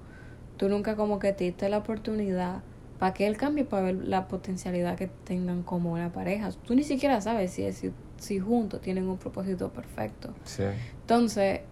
tú 0.56 0.68
nunca 0.68 0.96
como 0.96 1.18
que 1.18 1.32
te 1.32 1.44
diste 1.44 1.68
la 1.68 1.78
oportunidad 1.78 2.62
para 3.02 3.14
que 3.14 3.26
él 3.26 3.36
cambie, 3.36 3.64
para 3.64 3.82
ver 3.82 3.96
la 4.06 4.28
potencialidad 4.28 4.96
que 4.96 5.08
tengan 5.08 5.64
como 5.64 5.90
una 5.90 6.12
pareja. 6.12 6.50
Tú 6.64 6.76
ni 6.76 6.84
siquiera 6.84 7.20
sabes 7.20 7.50
si, 7.50 7.72
si, 7.72 7.90
si 8.16 8.38
juntos 8.38 8.80
tienen 8.80 9.08
un 9.08 9.18
propósito 9.18 9.72
perfecto. 9.72 10.32
Sí. 10.44 10.62
Entonces, 11.00 11.62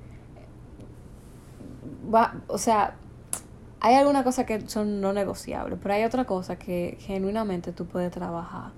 va, 2.13 2.35
o 2.49 2.59
sea, 2.59 2.97
hay 3.79 3.95
algunas 3.95 4.25
cosas 4.25 4.45
que 4.45 4.69
son 4.69 5.01
no 5.01 5.13
negociables, 5.13 5.79
pero 5.81 5.95
hay 5.95 6.03
otra 6.03 6.25
cosa 6.25 6.59
que 6.59 6.97
genuinamente 6.99 7.71
tú 7.71 7.87
puedes 7.87 8.11
trabajar. 8.11 8.73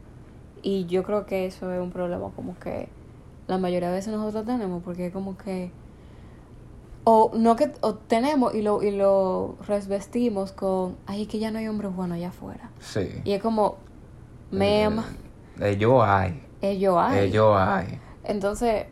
Y 0.61 0.85
yo 0.85 1.05
creo 1.05 1.25
que 1.25 1.47
eso 1.47 1.73
es 1.73 1.81
un 1.81 1.91
problema 1.91 2.33
como 2.37 2.59
que 2.59 2.91
la 3.47 3.57
mayoría 3.57 3.89
de 3.89 3.95
veces 3.95 4.13
nosotros 4.13 4.45
tenemos, 4.45 4.83
porque 4.83 5.07
es 5.07 5.13
como 5.15 5.39
que 5.39 5.71
o 7.05 7.33
no 7.35 7.57
que 7.57 7.73
o 7.81 7.95
tenemos 7.95 8.55
y 8.55 8.63
lo 8.63 8.83
y 8.83 8.91
lo 8.93 9.57
resvestimos 9.67 10.53
con 10.53 10.97
ay 11.07 11.27
que 11.27 11.39
ya 11.39 11.51
no 11.51 11.59
hay 11.59 11.67
hombres 11.69 11.95
buenos 11.95 12.17
allá 12.17 12.29
afuera 12.29 12.71
Sí. 12.81 13.09
y 13.25 13.33
es 13.33 13.43
como 13.43 13.77
ma'am 14.53 15.03
Eh, 15.61 15.77
yo 15.79 16.03
hay. 16.03 16.43
ellos 16.61 16.97
hay 16.99 17.27
Ellos 17.29 17.57
hay. 17.59 17.99
entonces 18.25 18.87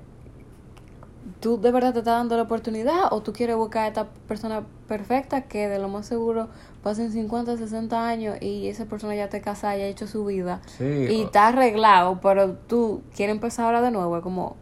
tú 1.40 1.60
de 1.60 1.70
verdad 1.70 1.92
te 1.92 2.00
estás 2.00 2.16
dando 2.16 2.36
la 2.36 2.42
oportunidad 2.42 3.12
o 3.12 3.22
tú 3.22 3.32
quieres 3.32 3.56
buscar 3.56 3.84
a 3.84 3.88
esta 3.88 4.06
persona 4.26 4.62
perfecta 4.88 5.42
que 5.42 5.68
de 5.68 5.78
lo 5.78 5.88
más 5.88 6.06
seguro 6.06 6.48
pasen 6.82 7.12
50 7.12 7.56
60 7.56 8.08
años 8.08 8.36
y 8.40 8.66
esa 8.68 8.86
persona 8.86 9.14
ya 9.14 9.28
te 9.28 9.40
casa 9.40 9.76
y 9.76 9.82
ha 9.82 9.86
hecho 9.86 10.06
su 10.06 10.24
vida 10.24 10.60
Sí. 10.66 10.84
y 10.84 11.22
o- 11.22 11.24
está 11.26 11.48
arreglado 11.48 12.20
pero 12.20 12.54
tú 12.54 13.02
quieres 13.14 13.34
empezar 13.36 13.66
ahora 13.66 13.80
de 13.82 13.90
nuevo 13.90 14.16
es 14.16 14.22
como 14.22 14.56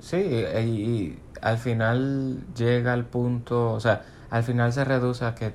Sí, 0.00 0.16
y, 0.16 0.60
y 0.60 1.18
al 1.42 1.58
final 1.58 2.44
llega 2.56 2.92
al 2.92 3.04
punto, 3.04 3.72
o 3.72 3.80
sea, 3.80 4.04
al 4.30 4.42
final 4.42 4.72
se 4.72 4.84
reduce 4.84 5.24
a 5.24 5.34
que 5.34 5.52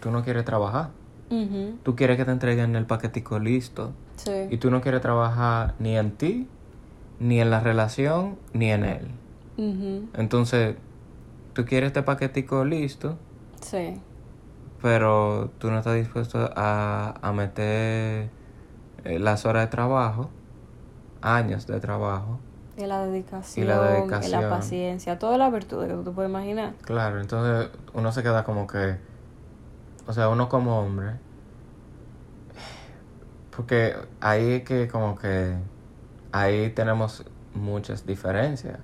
tú 0.00 0.10
no 0.10 0.22
quieres 0.22 0.44
trabajar. 0.44 0.90
Tú 1.82 1.96
quieres 1.96 2.18
que 2.18 2.26
te 2.26 2.30
entreguen 2.30 2.76
el 2.76 2.84
paquetico 2.84 3.38
listo. 3.38 3.92
Y 4.18 4.50
sí 4.50 4.56
tú 4.58 4.70
no 4.70 4.82
quieres 4.82 5.00
trabajar 5.00 5.74
ni 5.78 5.96
en 5.96 6.10
ti, 6.12 6.46
ni 7.18 7.40
en 7.40 7.48
la 7.50 7.60
relación, 7.60 8.36
ni 8.52 8.70
en 8.70 8.84
él. 8.84 9.08
Entonces, 10.14 10.76
tú 11.54 11.64
quieres 11.64 11.88
este 11.88 12.02
paquetico 12.02 12.64
listo, 12.64 13.16
sí 13.62 13.98
pero 14.82 15.50
tú 15.58 15.70
no 15.70 15.78
estás 15.78 15.94
dispuesto 15.94 16.50
a, 16.56 17.14
a 17.22 17.32
meter 17.32 18.28
eh, 19.04 19.18
las 19.20 19.46
horas 19.46 19.66
de 19.66 19.70
trabajo, 19.70 20.28
años 21.22 21.68
de 21.68 21.78
trabajo. 21.78 22.40
Y 22.76 22.86
la 22.86 23.04
dedicación, 23.04 23.64
Y 23.64 23.68
la 23.68 23.76
y 23.76 23.92
dedicación. 24.00 24.42
la 24.42 24.48
paciencia, 24.48 25.18
todas 25.18 25.38
las 25.38 25.52
virtudes 25.52 25.88
que 25.88 25.94
tú 25.94 26.04
te 26.04 26.10
puedes 26.10 26.30
imaginar. 26.30 26.72
Claro, 26.82 27.20
entonces 27.20 27.70
uno 27.92 28.12
se 28.12 28.22
queda 28.22 28.44
como 28.44 28.66
que, 28.66 28.96
o 30.06 30.12
sea, 30.12 30.28
uno 30.28 30.48
como 30.48 30.80
hombre, 30.80 31.12
porque 33.54 33.94
ahí 34.20 34.52
es 34.52 34.62
que 34.64 34.88
como 34.88 35.16
que, 35.16 35.54
ahí 36.32 36.70
tenemos 36.70 37.24
muchas 37.54 38.06
diferencias. 38.06 38.78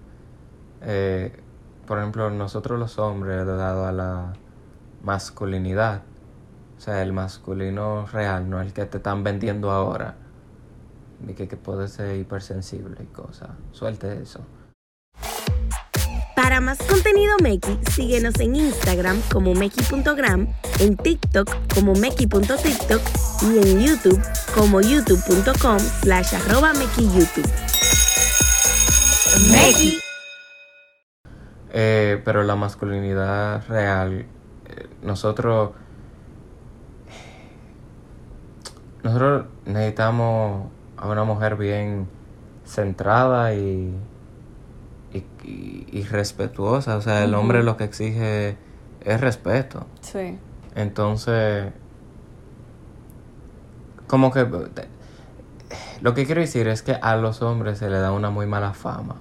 Eh, 0.83 1.41
por 1.87 1.99
ejemplo, 1.99 2.29
nosotros 2.31 2.79
los 2.79 2.99
hombres, 2.99 3.47
dado 3.47 3.87
a 3.87 3.93
la 3.93 4.35
masculinidad, 5.03 6.03
o 6.77 6.81
sea, 6.81 7.03
el 7.03 7.15
masculino 7.15 8.07
real, 8.07 8.51
no 8.51 8.61
el 8.61 8.75
que 8.75 8.85
te 8.85 8.99
están 8.99 9.25
vendiendo 9.25 9.71
ahora, 9.71 10.17
de 11.21 11.35
que, 11.35 11.49
que 11.49 11.57
puede 11.57 11.89
ser 11.89 12.17
hipersensible 12.17 12.97
y 13.03 13.07
cosas. 13.07 13.51
Suelte 13.73 14.23
eso. 14.23 14.45
Para 16.35 16.61
más 16.61 16.79
contenido 16.79 17.35
Meki, 17.43 17.81
síguenos 17.91 18.39
en 18.39 18.55
Instagram 18.55 19.21
como 19.33 19.55
Meki.gram, 19.55 20.47
en 20.79 20.97
TikTok 20.97 21.51
como 21.75 21.95
Meki.tiktok 21.95 23.03
y 23.43 23.59
en 23.59 23.81
YouTube 23.81 24.23
como 24.55 24.81
youtube.com 24.81 25.79
slash 25.79 26.35
arroba. 26.37 26.73
Meki. 29.51 29.99
Eh, 31.71 32.23
pero 32.25 32.45
la 32.45 32.55
masculinidad 32.55 33.67
real, 33.69 34.27
eh, 34.67 34.89
nosotros, 35.03 35.73
nosotros 39.03 39.47
necesitamos 39.67 40.78
a 41.01 41.09
una 41.09 41.25
mujer 41.25 41.57
bien 41.57 42.09
centrada 42.65 43.55
y, 43.55 43.95
y, 45.13 45.19
y- 45.45 45.87
y 45.93 46.03
respetuosa. 46.05 46.97
O 46.97 47.01
sea, 47.01 47.25
el 47.25 47.35
hombre 47.35 47.63
lo 47.63 47.77
que 47.77 47.85
exige 47.85 48.57
es 49.05 49.21
respeto. 49.21 49.87
Sí. 50.01 50.39
Entonces, 50.75 51.73
como 54.07 54.31
que 54.33 54.47
lo 56.01 56.15
que 56.15 56.25
quiero 56.25 56.41
decir 56.41 56.69
es 56.69 56.83
que 56.83 56.93
a 56.93 57.17
los 57.17 57.43
hombres 57.43 57.79
se 57.79 57.91
le 57.91 57.99
da 57.99 58.13
una 58.13 58.31
muy 58.31 58.47
mala 58.47 58.73
fama 58.73 59.17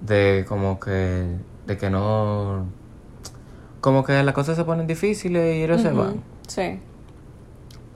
de 0.00 0.44
como 0.48 0.78
que 0.78 1.36
de 1.66 1.78
que 1.78 1.88
no 1.90 2.66
como 3.80 4.04
que 4.04 4.22
las 4.22 4.34
cosas 4.34 4.56
se 4.56 4.64
ponen 4.64 4.86
difíciles 4.86 5.56
y 5.56 5.62
ellos 5.64 5.80
se 5.82 5.90
van. 5.92 6.22
Sí. 6.46 6.80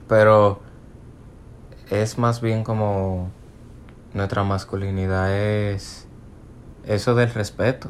Pero 0.07 0.59
es 1.89 2.17
más 2.17 2.41
bien 2.41 2.63
como 2.63 3.29
nuestra 4.13 4.43
masculinidad 4.43 5.33
es 5.35 6.07
eso 6.85 7.15
del 7.15 7.31
respeto. 7.33 7.89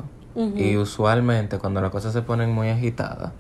Y 0.56 0.78
usualmente 0.78 1.58
cuando 1.60 1.82
las 1.82 1.92
cosas 1.92 2.14
se 2.14 2.22
ponen 2.22 2.52
muy 2.52 2.70
agitadas, 2.70 3.32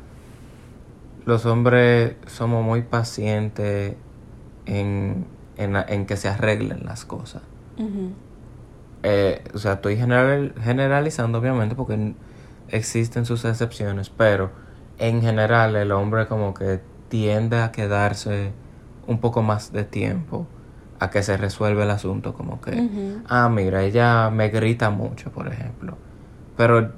los 1.25 1.45
hombres 1.45 2.15
somos 2.27 2.63
muy 2.63 2.81
pacientes 2.81 3.95
en, 4.65 5.25
en, 5.57 5.75
en 5.75 6.05
que 6.05 6.17
se 6.17 6.27
arreglen 6.29 6.85
las 6.85 7.05
cosas. 7.05 7.41
Eh, 9.03 9.41
o 9.53 9.57
sea, 9.59 9.73
estoy 9.73 9.95
general- 9.95 10.53
generalizando 10.61 11.37
obviamente 11.39 11.75
porque 11.75 12.13
existen 12.67 13.25
sus 13.25 13.45
excepciones, 13.45 14.09
pero 14.09 14.51
en 14.97 15.21
general 15.21 15.75
el 15.77 15.91
hombre 15.93 16.27
como 16.27 16.53
que 16.53 16.81
tiende 17.07 17.61
a 17.61 17.71
quedarse 17.71 18.51
un 19.09 19.19
poco 19.19 19.41
más 19.41 19.73
de 19.73 19.83
tiempo 19.83 20.45
a 20.99 21.09
que 21.09 21.23
se 21.23 21.35
resuelve 21.35 21.83
el 21.83 21.89
asunto, 21.89 22.33
como 22.35 22.61
que, 22.61 23.21
ah, 23.27 23.49
mira, 23.49 23.83
ella 23.83 24.29
me 24.29 24.49
grita 24.49 24.91
mucho, 24.91 25.31
por 25.31 25.47
ejemplo, 25.47 25.97
pero 26.55 26.91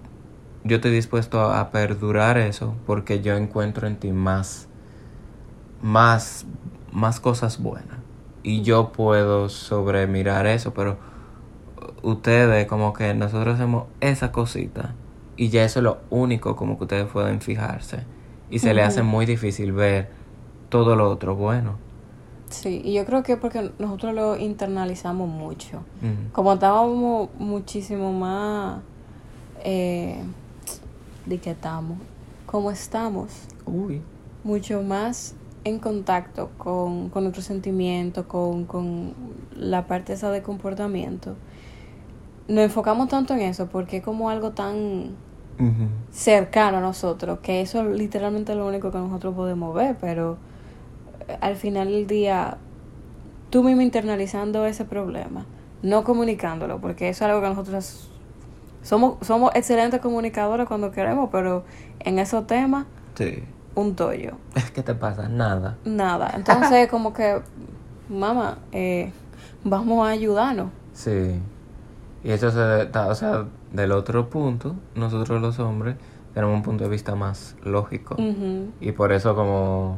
yo 0.66 0.76
estoy 0.76 0.92
dispuesto 0.92 1.42
a 1.42 1.72
perdurar 1.72 2.38
eso 2.38 2.76
porque 2.86 3.22
yo 3.22 3.36
encuentro 3.38 3.88
en 3.88 3.96
ti 3.96 4.12
más, 4.12 4.68
más, 5.82 6.46
más 6.92 7.20
cosas 7.20 7.62
buenas. 7.62 7.98
Y 8.44 8.62
yo 8.62 8.92
puedo 8.92 9.48
sobremirar 9.50 10.48
eso, 10.48 10.74
pero 10.74 10.98
ustedes 12.02 12.68
como 12.68 12.92
que 12.92 13.14
nosotros 13.14 13.56
hacemos 13.56 13.86
esa 14.02 14.32
cosita 14.32 14.96
y 15.38 15.50
ya 15.50 15.64
eso 15.64 15.80
es 15.80 15.84
lo 15.84 16.00
único 16.10 16.56
como 16.56 16.78
que 16.78 16.84
ustedes 16.84 17.08
pueden 17.08 17.40
fijarse. 17.40 18.04
Y 18.50 18.60
se 18.60 18.74
le 18.74 18.84
hace 18.84 19.02
muy 19.02 19.26
difícil 19.26 19.72
ver 19.72 20.10
todo 20.68 20.96
lo 20.96 21.10
otro 21.10 21.36
bueno. 21.36 21.91
Sí, 22.52 22.82
y 22.84 22.94
yo 22.94 23.06
creo 23.06 23.24
que 23.24 23.38
porque 23.38 23.72
nosotros 23.80 24.14
lo 24.14 24.38
internalizamos 24.38 25.28
mucho. 25.28 25.84
Como 26.32 26.54
estábamos 26.54 27.30
muchísimo 27.40 28.14
más... 28.14 28.82
Eh, 29.64 30.22
¿De 31.26 31.38
qué 31.38 31.52
estamos? 31.52 31.98
Como 32.46 32.72
estamos 32.72 33.30
Uy. 33.66 34.02
mucho 34.44 34.82
más 34.82 35.36
en 35.64 35.80
contacto 35.80 36.50
con, 36.58 37.10
con 37.10 37.24
nuestros 37.24 37.46
sentimientos, 37.46 38.26
con, 38.26 38.66
con 38.66 39.14
la 39.56 39.86
parte 39.86 40.14
esa 40.14 40.32
de 40.32 40.42
comportamiento. 40.42 41.36
Nos 42.48 42.64
enfocamos 42.66 43.08
tanto 43.08 43.34
en 43.34 43.42
eso 43.42 43.68
porque 43.68 43.98
es 43.98 44.04
como 44.04 44.30
algo 44.30 44.52
tan 44.52 45.12
cercano 46.12 46.80
a 46.80 46.82
nosotros, 46.82 47.40
que 47.44 47.62
eso 47.62 47.82
es 47.82 47.98
literalmente 47.98 48.56
lo 48.56 48.68
único 48.68 48.92
que 48.92 48.98
nosotros 48.98 49.36
podemos 49.36 49.76
ver, 49.76 49.96
pero 50.02 50.38
al 51.42 51.56
final 51.56 51.88
del 51.88 52.08
día, 52.08 52.58
tú 53.50 53.64
mismo 53.64 53.82
internalizando 53.82 54.66
ese 54.66 54.86
problema, 54.86 55.46
no 55.82 56.04
comunicándolo, 56.04 56.80
porque 56.80 57.10
eso 57.10 57.26
es 57.26 57.30
algo 57.30 57.42
que 57.42 57.50
nosotros 57.50 58.10
somos, 58.82 59.16
somos 59.26 59.52
excelentes 59.56 60.00
comunicadores 60.02 60.68
cuando 60.68 60.92
queremos, 60.92 61.30
pero 61.32 61.64
en 62.00 62.20
esos 62.20 62.48
temas, 62.48 62.86
Sí. 63.16 63.44
un 63.76 63.96
tollo, 63.96 64.34
¿Qué 64.74 64.84
te 64.84 64.96
pasa? 64.96 65.28
Nada. 65.30 65.78
nada. 65.86 66.32
Entonces, 66.36 66.88
como 66.90 67.14
que, 67.14 67.42
mamá, 68.10 68.58
eh, 68.72 69.12
vamos 69.64 70.08
a 70.08 70.12
ayudarnos. 70.12 70.70
Sí. 70.94 71.40
Y 72.24 72.30
eso 72.32 72.52
se 72.52 72.86
da, 72.88 73.08
o 73.08 73.16
sea, 73.16 73.46
del 73.72 73.92
otro 73.92 74.30
punto, 74.30 74.76
nosotros 74.96 75.42
los 75.42 75.58
hombres 75.60 75.96
tenemos 76.34 76.56
un 76.56 76.62
punto 76.62 76.84
de 76.84 76.90
vista 76.90 77.16
más 77.16 77.56
lógico. 77.64 78.16
Y 78.80 78.92
por 78.92 79.12
eso 79.12 79.36
como 79.36 79.98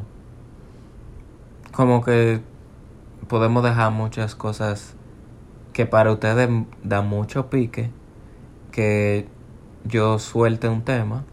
como 1.74 2.04
que 2.04 2.40
podemos 3.28 3.64
dejar 3.64 3.92
muchas 3.92 4.36
cosas 4.36 4.96
que 5.74 5.86
para 5.86 6.12
ustedes 6.12 6.50
da 6.84 7.02
mucho 7.02 7.50
pique 7.50 7.90
que 8.72 9.28
yo 9.86 10.20
suelte 10.20 10.68
un 10.70 10.84
tema, 10.84 11.24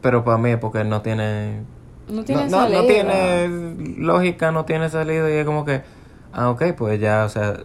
pero 0.00 0.24
para 0.24 0.38
mí 0.38 0.50
es 0.50 0.58
porque 0.58 0.84
no 0.84 1.02
tiene 1.02 1.62
No 2.08 2.24
tiene 2.24 2.48
no, 2.48 2.68
no- 2.68 2.86
tiene 2.86 3.48
lógica, 3.98 4.50
no 4.52 4.64
tiene 4.64 4.88
salida 4.88 5.30
y 5.30 5.34
es 5.34 5.46
como 5.46 5.64
que 5.64 5.82
ah, 6.32 6.50
ok, 6.50 6.62
pues 6.76 7.00
ya, 7.00 7.24
o 7.24 7.28
sea, 7.28 7.60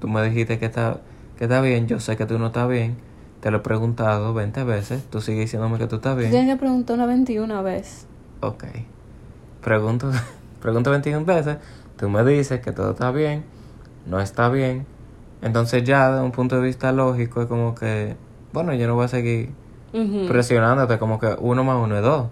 tú 0.00 0.08
me 0.08 0.22
dijiste 0.28 0.58
que 0.58 0.66
está 0.66 0.98
que 1.38 1.44
está 1.44 1.60
bien, 1.60 1.86
yo 1.86 2.00
sé 2.00 2.16
que 2.16 2.26
tú 2.26 2.38
no 2.38 2.48
estás 2.48 2.68
bien, 2.68 2.96
te 3.40 3.50
lo 3.50 3.58
he 3.58 3.60
preguntado 3.60 4.34
20 4.34 4.64
veces, 4.64 5.04
tú 5.10 5.20
sigues 5.20 5.42
diciéndome 5.46 5.78
que 5.78 5.86
tú 5.86 5.96
estás 5.96 6.16
bien. 6.16 6.30
Tienes 6.30 6.54
que 6.54 6.58
preguntar 6.58 6.96
una 6.96 7.06
21 7.06 7.62
vez. 7.62 8.06
Ok. 8.40 8.64
Pregunto, 9.62 10.10
pregunto 10.60 10.90
21 10.90 11.24
veces. 11.24 11.58
Tú 11.96 12.08
me 12.08 12.24
dices 12.24 12.60
que 12.60 12.72
todo 12.72 12.92
está 12.92 13.10
bien, 13.10 13.44
no 14.06 14.20
está 14.20 14.48
bien. 14.48 14.86
Entonces 15.42 15.84
ya 15.84 16.12
de 16.12 16.22
un 16.22 16.32
punto 16.32 16.56
de 16.56 16.62
vista 16.62 16.92
lógico 16.92 17.42
es 17.42 17.46
como 17.46 17.74
que, 17.74 18.16
bueno, 18.52 18.74
yo 18.74 18.86
no 18.86 18.94
voy 18.94 19.06
a 19.06 19.08
seguir 19.08 19.52
presionándote 20.28 20.98
como 20.98 21.18
que 21.18 21.36
uno 21.38 21.64
más 21.64 21.76
uno 21.76 21.96
es 21.96 22.02
dos. 22.02 22.28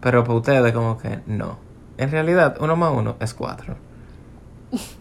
Pero 0.00 0.24
para 0.24 0.38
ustedes 0.38 0.72
como 0.72 0.98
que 0.98 1.20
no. 1.26 1.58
En 1.96 2.10
realidad, 2.10 2.56
uno 2.60 2.76
más 2.76 2.92
uno 2.94 3.16
es 3.20 3.34
cuatro. 3.34 3.76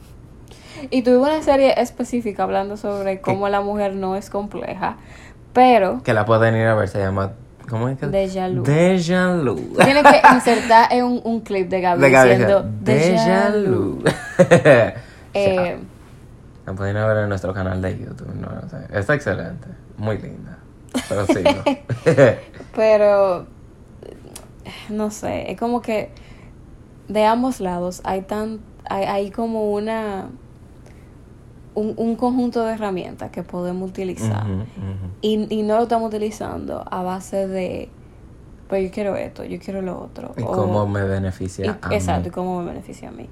Y 0.92 1.02
tuve 1.02 1.18
una 1.18 1.42
serie 1.42 1.74
específica 1.82 2.44
hablando 2.44 2.78
sobre 2.78 3.20
cómo 3.20 3.50
la 3.50 3.62
mujer 3.62 3.96
no 3.96 4.16
es 4.16 4.30
compleja, 4.30 4.98
pero 5.52 6.04
Que 6.04 6.14
la 6.14 6.26
pueden 6.26 6.56
ir 6.56 6.68
a 6.68 6.76
ver, 6.76 6.88
se 6.88 7.00
llama... 7.00 7.34
¿Cómo 7.70 7.90
es 7.90 7.98
que? 8.00 8.08
Déjà 8.08 8.50
vu. 8.50 8.64
Deja 8.64 9.36
Lu. 9.36 9.56
tiene 9.84 10.02
que 10.02 10.22
insertar 10.34 10.92
en 10.92 11.04
un, 11.04 11.22
un 11.24 11.42
clip 11.42 11.70
de 11.70 11.82
Gaby 11.82 12.02
De 12.02 12.10
Gaby 12.10 12.30
diciendo 12.30 12.66
Deja. 12.82 13.50
Lu. 13.50 14.04
Eh, 15.34 15.78
La 16.68 16.74
pueden 16.76 16.96
ver 16.96 17.18
en 17.18 17.30
nuestro 17.30 17.54
canal 17.54 17.82
de 17.82 17.98
YouTube. 17.98 18.34
No, 18.36 18.50
no 18.50 18.70
sé. 18.70 18.78
Está 18.92 19.16
excelente. 19.16 19.68
Muy 19.98 20.18
linda. 20.18 20.58
Pero 21.10 21.26
sí. 21.26 21.44
pero 22.76 23.48
no 24.90 25.12
sé, 25.12 25.52
es 25.52 25.60
como 25.60 25.82
que 25.82 26.12
de 27.08 27.26
ambos 27.26 27.60
lados 27.62 28.02
hay 28.04 28.22
tan 28.22 28.60
hay, 28.90 29.06
hay 29.06 29.32
como 29.32 29.72
una 29.72 30.28
un, 31.78 31.94
un 31.98 32.16
conjunto 32.16 32.64
de 32.66 32.74
herramientas 32.74 33.30
que 33.30 33.44
podemos 33.44 33.90
utilizar. 33.92 34.46
Y, 35.22 35.46
y 35.54 35.62
no 35.62 35.78
lo 35.78 35.84
estamos 35.84 36.08
utilizando 36.08 36.84
a 36.90 37.04
base 37.04 37.48
de, 37.48 37.90
pues 38.68 38.84
yo 38.84 38.92
quiero 38.92 39.16
esto, 39.16 39.44
yo 39.44 39.60
quiero 39.60 39.84
lo 39.84 40.00
otro. 40.02 40.34
Y 40.38 40.42
o- 40.44 40.52
cómo 40.52 40.88
me 40.88 41.04
beneficia 41.04 41.66
y- 41.66 41.70
a 41.70 41.90
mí. 41.90 41.96
exacto, 41.96 42.30
y 42.30 42.32
cómo 42.32 42.60
me 42.62 42.66
beneficia 42.72 43.10
a 43.10 43.12
mí. 43.12 43.30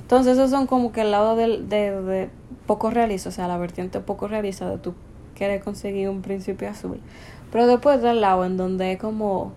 Entonces, 0.00 0.34
esos 0.38 0.48
son 0.50 0.66
como 0.68 0.92
que 0.92 1.00
el 1.00 1.10
lado 1.10 1.34
del, 1.34 1.68
de, 1.68 2.00
de 2.02 2.30
poco 2.66 2.90
realista, 2.90 3.30
o 3.30 3.32
sea, 3.32 3.48
la 3.48 3.58
vertiente 3.58 3.98
poco 4.00 4.28
realista 4.28 4.70
de 4.70 4.78
tú 4.78 4.94
querer 5.34 5.60
conseguir 5.62 6.08
un 6.08 6.22
principio 6.22 6.68
azul. 6.70 7.00
Pero 7.50 7.66
después 7.66 8.00
del 8.00 8.20
lado 8.20 8.44
en 8.44 8.56
donde 8.56 8.92
es 8.92 8.98
como, 9.00 9.52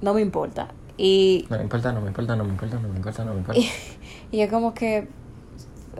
no 0.00 0.14
me 0.14 0.22
importa. 0.22 0.68
Y, 0.96 1.46
No 1.50 1.56
me 1.58 1.64
importa, 1.64 1.92
no 1.92 2.00
me 2.00 2.08
importa, 2.08 2.34
no 2.36 2.44
me 2.44 2.50
importa, 2.50 2.78
no 2.78 2.88
me 2.88 2.96
importa, 2.96 3.24
no 3.24 3.32
me 3.32 3.38
importa. 3.40 3.60
y, 3.60 3.68
y 4.30 4.40
es 4.40 4.50
como 4.50 4.72
que 4.72 5.06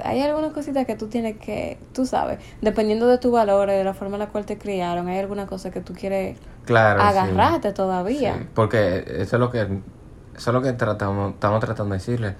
hay 0.03 0.21
algunas 0.23 0.53
cositas 0.53 0.87
que 0.87 0.97
tú 0.97 1.07
tienes 1.09 1.37
que, 1.39 1.79
tú 1.93 2.07
sabes, 2.07 2.39
dependiendo 2.61 3.07
de 3.07 3.19
tus 3.19 3.31
valores, 3.33 3.77
de 3.77 3.85
la 3.85 3.95
forma 3.95 4.17
en 4.17 4.21
la 4.21 4.29
cual 4.29 4.47
te 4.47 4.59
criaron, 4.59 5.09
hay 5.09 5.19
alguna 5.19 5.47
cosa 5.47 5.71
que 5.71 5.81
tú 5.81 5.93
quieres 5.95 6.39
Claro. 6.65 7.01
sí. 7.01 7.07
agarrarte 7.07 7.73
todavía. 7.73 8.35
Sí, 8.39 8.47
porque 8.55 9.05
eso 9.19 9.37
es 9.37 9.41
lo 9.41 9.51
que 9.51 9.61
eso 10.37 10.51
es 10.51 10.55
lo 10.55 10.63
que 10.63 10.73
tratamos 10.73 11.35
estamos 11.35 11.61
tratando 11.61 11.93
de 11.93 11.99
decirle. 11.99 12.35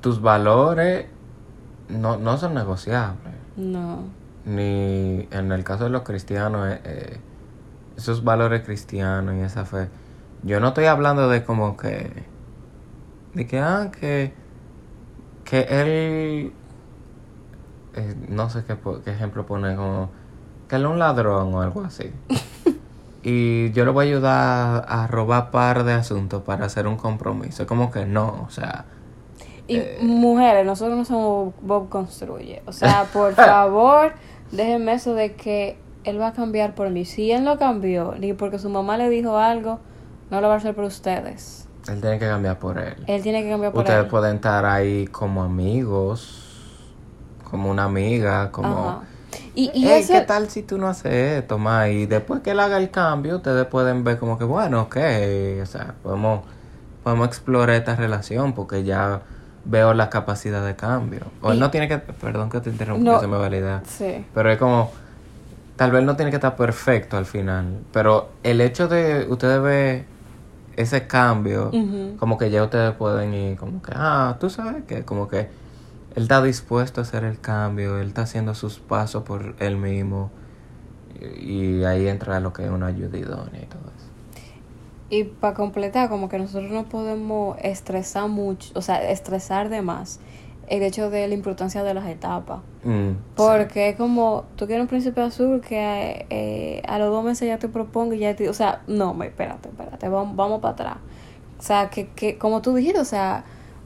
Tus 0.00 0.20
valores 0.20 1.06
no, 1.88 2.16
no 2.16 2.36
son 2.38 2.54
negociables. 2.54 3.34
No. 3.56 4.04
Ni 4.44 5.28
en 5.30 5.52
el 5.52 5.64
caso 5.64 5.84
de 5.84 5.90
los 5.90 6.02
cristianos, 6.02 6.68
eh, 6.68 6.80
eh, 6.84 7.20
esos 7.96 8.24
valores 8.24 8.62
cristianos 8.62 9.34
y 9.36 9.40
esa 9.40 9.64
fe. 9.64 9.88
Yo 10.42 10.60
no 10.60 10.68
estoy 10.68 10.84
hablando 10.86 11.28
de 11.28 11.42
como 11.44 11.76
que. 11.76 12.10
De 13.34 13.46
que, 13.46 13.58
ah, 13.58 13.90
que. 13.98 14.32
Que 15.48 15.60
él. 15.60 16.52
eh, 17.94 18.14
no 18.28 18.50
sé 18.50 18.64
qué, 18.64 18.76
ejemplo 19.10 19.46
pone, 19.46 19.74
como. 19.76 20.10
Que 20.68 20.76
él 20.76 20.82
es 20.82 20.88
un 20.90 20.98
ladrón 20.98 21.54
o 21.54 21.60
algo 21.62 21.82
así. 21.84 22.10
y 23.22 23.70
yo 23.72 23.84
le 23.84 23.90
voy 23.92 24.06
a 24.06 24.08
ayudar 24.08 24.84
a 24.88 25.06
robar 25.06 25.50
par 25.50 25.84
de 25.84 25.92
asuntos 25.94 26.42
para 26.42 26.66
hacer 26.66 26.86
un 26.86 26.96
compromiso. 26.96 27.66
Como 27.66 27.90
que 27.90 28.04
no, 28.06 28.44
o 28.46 28.50
sea. 28.50 28.84
Y 29.68 29.76
Eh. 29.78 29.98
mujeres, 30.02 30.64
nosotros 30.66 30.96
no 30.96 31.04
somos 31.04 31.54
Bob 31.62 31.88
Construye. 31.88 32.62
O 32.66 32.72
sea, 32.72 33.04
por 33.12 33.34
favor, 33.34 34.12
déjenme 34.52 34.92
eso 34.94 35.14
de 35.14 35.34
que 35.34 35.78
él 36.04 36.20
va 36.20 36.28
a 36.28 36.32
cambiar 36.32 36.74
por 36.74 36.90
mí. 36.90 37.04
Si 37.04 37.30
él 37.32 37.42
no 37.44 37.58
cambió, 37.58 38.14
ni 38.18 38.32
porque 38.32 38.58
su 38.58 38.68
mamá 38.68 38.96
le 38.96 39.08
dijo 39.08 39.38
algo, 39.38 39.80
no 40.30 40.40
lo 40.40 40.48
va 40.48 40.54
a 40.54 40.56
hacer 40.58 40.74
por 40.74 40.84
ustedes. 40.84 41.65
Él 41.88 42.00
tiene 42.00 42.18
que 42.18 42.26
cambiar 42.26 42.58
por 42.58 42.78
él. 42.78 42.94
Él 43.06 43.22
tiene 43.22 43.42
que 43.42 43.50
cambiar 43.50 43.72
por 43.72 43.80
Ustedes 43.82 44.04
él. 44.04 44.10
pueden 44.10 44.36
estar 44.36 44.64
ahí 44.64 45.06
como 45.06 45.42
amigos, 45.42 46.42
como 47.50 47.70
una 47.70 47.84
amiga, 47.84 48.50
como... 48.50 48.88
Ajá. 48.88 49.00
Y, 49.54 49.70
y 49.74 49.88
"Ey, 49.88 50.02
eso, 50.02 50.12
¿qué 50.14 50.20
tal 50.22 50.48
si 50.50 50.62
tú 50.62 50.78
no 50.78 50.88
haces 50.88 51.40
esto, 51.42 51.58
ma? 51.58 51.88
Y 51.88 52.06
después 52.06 52.40
que 52.42 52.50
él 52.52 52.60
haga 52.60 52.76
el 52.78 52.90
cambio, 52.90 53.36
ustedes 53.36 53.66
pueden 53.66 54.04
ver 54.04 54.18
como 54.18 54.38
que, 54.38 54.44
bueno, 54.44 54.82
ok, 54.82 54.96
o 55.62 55.66
sea, 55.66 55.94
podemos, 56.02 56.40
podemos 57.02 57.26
explorar 57.28 57.74
esta 57.76 57.96
relación 57.96 58.52
porque 58.54 58.84
ya 58.84 59.22
veo 59.64 59.94
la 59.94 60.10
capacidad 60.10 60.64
de 60.64 60.76
cambio. 60.76 61.20
O 61.42 61.50
él 61.50 61.56
Y- 61.56 61.60
no 61.60 61.70
tiene 61.70 61.88
que, 61.88 61.98
perdón 61.98 62.50
que 62.50 62.60
te 62.60 62.70
interrumpa, 62.70 63.04
No. 63.04 63.14
que 63.16 63.20
se 63.20 63.26
me 63.26 63.36
va 63.36 63.48
la 63.48 63.56
idea. 63.56 63.82
Sí. 63.86 64.24
Pero 64.34 64.50
es 64.50 64.58
como, 64.58 64.92
tal 65.76 65.90
vez 65.90 66.04
no 66.04 66.16
tiene 66.16 66.30
que 66.30 66.36
estar 66.36 66.54
perfecto 66.56 67.16
al 67.16 67.26
final, 67.26 67.78
pero 67.92 68.30
el 68.42 68.60
hecho 68.60 68.88
de 68.88 69.26
ustedes 69.28 69.60
ver 69.60 70.04
ese 70.76 71.06
cambio, 71.06 71.70
como 72.18 72.38
que 72.38 72.50
ya 72.50 72.62
ustedes 72.62 72.94
pueden 72.94 73.34
ir, 73.34 73.56
como 73.56 73.82
que, 73.82 73.92
ah, 73.94 74.36
tú 74.38 74.50
sabes 74.50 74.84
que, 74.84 75.04
como 75.04 75.26
que 75.28 75.48
él 76.14 76.22
está 76.22 76.42
dispuesto 76.42 77.00
a 77.00 77.04
hacer 77.04 77.24
el 77.24 77.40
cambio, 77.40 77.98
él 77.98 78.08
está 78.08 78.22
haciendo 78.22 78.54
sus 78.54 78.78
pasos 78.78 79.22
por 79.22 79.54
él 79.58 79.76
mismo, 79.76 80.30
y, 81.40 81.78
y 81.78 81.84
ahí 81.84 82.08
entra 82.08 82.40
lo 82.40 82.52
que 82.52 82.64
es 82.64 82.70
una 82.70 82.86
ayuda 82.86 83.16
idónea 83.16 83.62
y 83.62 83.66
todo 83.66 83.82
eso. 83.96 84.06
Y 85.08 85.24
para 85.24 85.54
completar, 85.54 86.08
como 86.08 86.28
que 86.28 86.38
nosotros 86.38 86.70
no 86.70 86.84
podemos 86.84 87.56
estresar 87.62 88.28
mucho, 88.28 88.72
o 88.74 88.82
sea, 88.82 89.08
estresar 89.08 89.68
de 89.68 89.80
más 89.80 90.20
el 90.68 90.82
hecho 90.82 91.10
de 91.10 91.28
la 91.28 91.34
importancia 91.34 91.82
de 91.82 91.94
las 91.94 92.06
etapas. 92.08 92.60
Mm, 92.84 93.10
Porque 93.34 93.90
es 93.90 93.96
como, 93.96 94.44
tú 94.56 94.66
quieres 94.66 94.82
un 94.82 94.88
príncipe 94.88 95.20
azul 95.20 95.60
que 95.60 96.26
eh, 96.30 96.82
a 96.86 96.98
los 96.98 97.10
dos 97.10 97.24
meses 97.24 97.48
ya 97.48 97.58
te 97.58 97.68
propongo 97.68 98.14
y 98.14 98.18
ya 98.18 98.34
te... 98.34 98.48
O 98.48 98.54
sea, 98.54 98.82
no, 98.86 99.16
espérate, 99.22 99.68
espérate, 99.68 100.08
vamos, 100.08 100.36
vamos 100.36 100.60
para 100.60 100.72
atrás. 100.72 100.96
O 101.58 101.62
sea, 101.62 101.88
que, 101.90 102.08
que 102.08 102.38
como 102.38 102.62
tú 102.62 102.74
dijiste, 102.74 103.00
o 103.00 103.04
sea, 103.04 103.44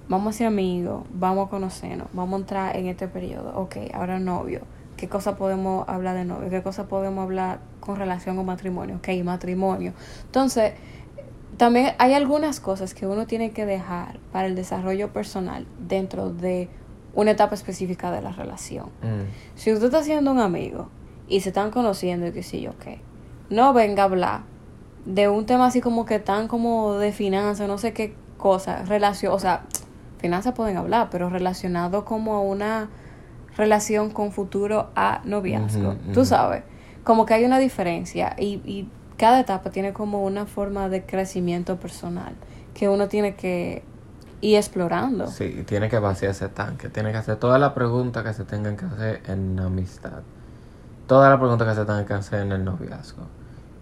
vamos 0.09 0.35
a 0.35 0.39
ser 0.39 0.47
amigos, 0.49 1.05
vamos 1.13 1.47
a 1.47 1.51
conocernos, 1.51 2.09
vamos 2.13 2.39
a 2.39 2.41
entrar 2.41 2.77
en 2.77 2.87
este 2.87 3.09
periodo. 3.09 3.53
Ok, 3.57 3.77
ahora 3.95 4.19
novio. 4.19 4.63
¿Qué 4.97 5.09
cosa 5.09 5.37
podemos 5.37 5.89
hablar 5.89 6.15
de 6.15 6.25
novio? 6.27 6.51
¿Qué 6.51 6.63
cosa 6.63 6.87
podemos 6.87 7.23
hablar 7.23 7.61
con 7.81 7.97
relación 7.97 8.39
a 8.39 8.43
matrimonio? 8.43 8.97
Ok, 8.97 9.09
matrimonio. 9.25 9.95
Entonces, 10.27 10.75
también 11.61 11.93
hay 11.99 12.15
algunas 12.15 12.59
cosas 12.59 12.95
que 12.95 13.07
uno 13.07 13.27
tiene 13.27 13.51
que 13.51 13.67
dejar 13.67 14.19
para 14.33 14.47
el 14.47 14.55
desarrollo 14.55 15.13
personal 15.13 15.67
dentro 15.87 16.31
de 16.31 16.71
una 17.13 17.33
etapa 17.33 17.55
específica 17.55 18.11
de 18.11 18.23
la 18.23 18.33
relación. 18.33 18.87
Mm, 19.03 19.29
Si 19.57 19.71
usted 19.71 19.85
está 19.89 20.03
siendo 20.03 20.33
un 20.33 20.39
amigo 20.39 20.89
y 21.29 21.41
se 21.41 21.51
están 21.51 21.71
conociendo 21.71 22.27
y 22.27 22.33
que 22.33 22.43
sí, 22.43 22.63
yo 22.63 22.79
qué, 22.79 23.03
no 23.51 23.75
venga 23.75 24.05
a 24.05 24.07
hablar 24.07 24.41
de 25.05 25.29
un 25.29 25.45
tema 25.45 25.67
así 25.67 25.83
como 25.83 26.07
que 26.07 26.19
tan 26.19 26.49
como 26.49 26.95
de 26.95 27.13
finanzas, 27.13 27.69
no 27.69 27.77
sé 27.77 27.93
qué 27.93 28.15
cosa, 28.39 28.87
relación, 28.87 29.35
o 29.35 29.39
sea, 29.39 29.67
finanzas 30.17 30.55
pueden 30.55 30.79
hablar, 30.79 31.09
pero 31.11 31.29
relacionado 31.29 32.07
como 32.07 32.37
a 32.37 32.41
una 32.41 32.89
relación 33.59 34.09
con 34.09 34.33
futuro 34.33 34.89
a 34.97 35.21
noviazgo. 35.25 35.97
Tú 36.15 36.25
sabes, 36.25 36.63
como 37.05 37.27
que 37.27 37.35
hay 37.35 37.45
una 37.45 37.59
diferencia 37.59 38.35
y, 38.39 38.63
y 38.65 38.89
cada 39.21 39.41
etapa 39.41 39.69
tiene 39.69 39.93
como 39.93 40.25
una 40.25 40.47
forma 40.47 40.89
de 40.89 41.05
crecimiento 41.05 41.77
personal 41.77 42.33
que 42.73 42.89
uno 42.89 43.07
tiene 43.09 43.35
que 43.35 43.85
ir 44.41 44.57
explorando. 44.57 45.27
Sí, 45.27 45.63
tiene 45.67 45.91
que 45.91 45.99
vaciar 45.99 46.31
ese 46.31 46.49
tanque, 46.49 46.89
tiene 46.89 47.13
que 47.13 47.19
hacer 47.19 47.37
todas 47.37 47.61
las 47.61 47.75
preguntas 47.75 48.25
que 48.25 48.33
se 48.33 48.45
tengan 48.45 48.79
que 48.79 48.87
hacer 48.87 49.21
en 49.27 49.61
amistad, 49.61 50.23
todas 51.07 51.29
las 51.29 51.39
preguntas 51.39 51.69
que 51.69 51.75
se 51.75 51.85
tengan 51.85 52.07
que 52.07 52.15
hacer 52.15 52.41
en 52.41 52.53
el 52.53 52.65
noviazgo, 52.65 53.25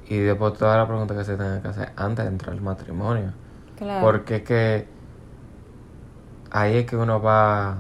y 0.09 0.18
después 0.18 0.55
todas 0.55 0.77
las 0.77 0.88
preguntas 0.88 1.16
que 1.16 1.24
se 1.24 1.37
tengan 1.37 1.62
que 1.62 1.68
hacer 1.68 1.92
antes 1.94 2.24
de 2.24 2.33
entrar 2.33 2.55
al 2.55 2.61
matrimonio. 2.61 3.33
Claro. 3.77 4.05
Porque 4.05 4.37
es 4.37 4.42
que 4.42 4.88
ahí 6.51 6.79
es 6.79 6.87
que 6.87 6.96
uno 6.96 7.22
va 7.22 7.77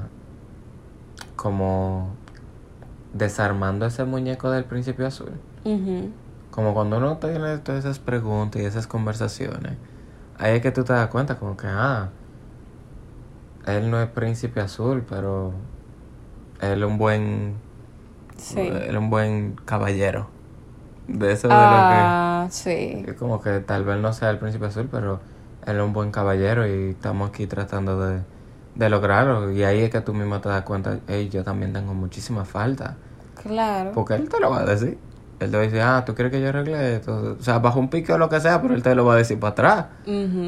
como 1.34 2.10
desarmando 3.14 3.84
ese 3.84 4.04
muñeco 4.04 4.48
del 4.48 4.62
principio 4.64 5.08
azul. 5.08 5.32
Ujú. 5.64 6.12
Como 6.58 6.74
cuando 6.74 6.96
uno 6.96 7.18
tiene 7.18 7.58
todas 7.58 7.84
esas 7.84 8.00
preguntas 8.00 8.60
y 8.60 8.64
esas 8.64 8.88
conversaciones, 8.88 9.74
ahí 10.38 10.56
es 10.56 10.60
que 10.60 10.72
tú 10.72 10.82
te 10.82 10.92
das 10.92 11.06
cuenta 11.06 11.36
como 11.38 11.56
que, 11.56 11.68
ah, 11.68 12.08
él 13.64 13.92
no 13.92 14.02
es 14.02 14.08
príncipe 14.08 14.60
azul, 14.60 15.04
pero 15.08 15.52
él 16.60 16.82
es 16.82 16.88
un 16.88 16.98
buen, 16.98 17.54
Sí. 18.36 18.58
él 18.58 18.88
es 18.90 18.96
un 18.96 19.08
buen 19.08 19.52
caballero. 19.66 20.30
De 21.06 21.30
eso 21.30 21.46
de 21.46 21.54
Ah, 21.56 22.48
sí. 22.50 22.94
lo 22.94 22.98
que, 22.98 23.04
que 23.12 23.14
como 23.14 23.40
que 23.40 23.60
tal 23.60 23.84
vez 23.84 24.00
no 24.00 24.12
sea 24.12 24.30
el 24.30 24.38
príncipe 24.38 24.66
azul, 24.66 24.88
pero 24.90 25.20
él 25.64 25.76
es 25.76 25.82
un 25.84 25.92
buen 25.92 26.10
caballero 26.10 26.66
y 26.66 26.90
estamos 26.90 27.28
aquí 27.30 27.46
tratando 27.46 28.00
de, 28.04 28.22
de 28.74 28.88
lograrlo. 28.90 29.52
Y 29.52 29.62
ahí 29.62 29.82
es 29.82 29.90
que 29.90 30.00
tú 30.00 30.12
mismo 30.12 30.40
te 30.40 30.48
das 30.48 30.62
cuenta, 30.62 30.98
hey, 31.06 31.28
yo 31.32 31.44
también 31.44 31.72
tengo 31.72 31.94
muchísima 31.94 32.44
falta. 32.44 32.96
Claro. 33.40 33.92
Porque 33.94 34.14
él 34.14 34.28
te 34.28 34.40
lo 34.40 34.50
va 34.50 34.62
a 34.62 34.64
decir. 34.64 34.98
Él 35.40 35.50
te 35.50 35.56
va 35.56 35.62
a 35.62 35.66
decir, 35.66 35.80
ah, 35.80 36.04
tú 36.04 36.14
quieres 36.14 36.32
que 36.32 36.40
yo 36.40 36.48
arregle 36.48 36.96
esto. 36.96 37.36
O 37.38 37.42
sea, 37.42 37.60
bajo 37.60 37.78
un 37.78 37.88
pique 37.88 38.12
o 38.12 38.18
lo 38.18 38.28
que 38.28 38.40
sea, 38.40 38.60
pero 38.60 38.74
él 38.74 38.82
te 38.82 38.94
lo 38.94 39.04
va 39.04 39.14
a 39.14 39.16
decir 39.16 39.38
para 39.38 39.52
atrás. 39.52 39.86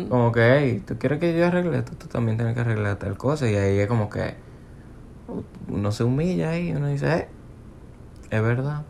Como 0.09 0.33
que, 0.33 0.59
hey, 0.59 0.83
tú 0.85 0.99
quieres 0.99 1.21
que 1.21 1.37
yo 1.37 1.47
arregle 1.47 1.79
esto, 1.79 1.93
tú 1.97 2.09
también 2.09 2.37
tienes 2.37 2.55
que 2.55 2.61
arreglar 2.61 2.97
tal 2.97 3.17
cosa. 3.17 3.49
Y 3.49 3.55
ahí 3.55 3.79
es 3.79 3.87
como 3.87 4.11
que, 4.11 4.35
uno 5.69 5.93
se 5.93 6.03
humilla 6.03 6.51
ahí, 6.51 6.73
uno 6.73 6.89
dice, 6.89 7.19
eh, 7.19 7.29
es 8.31 8.43
verdad. 8.43 8.83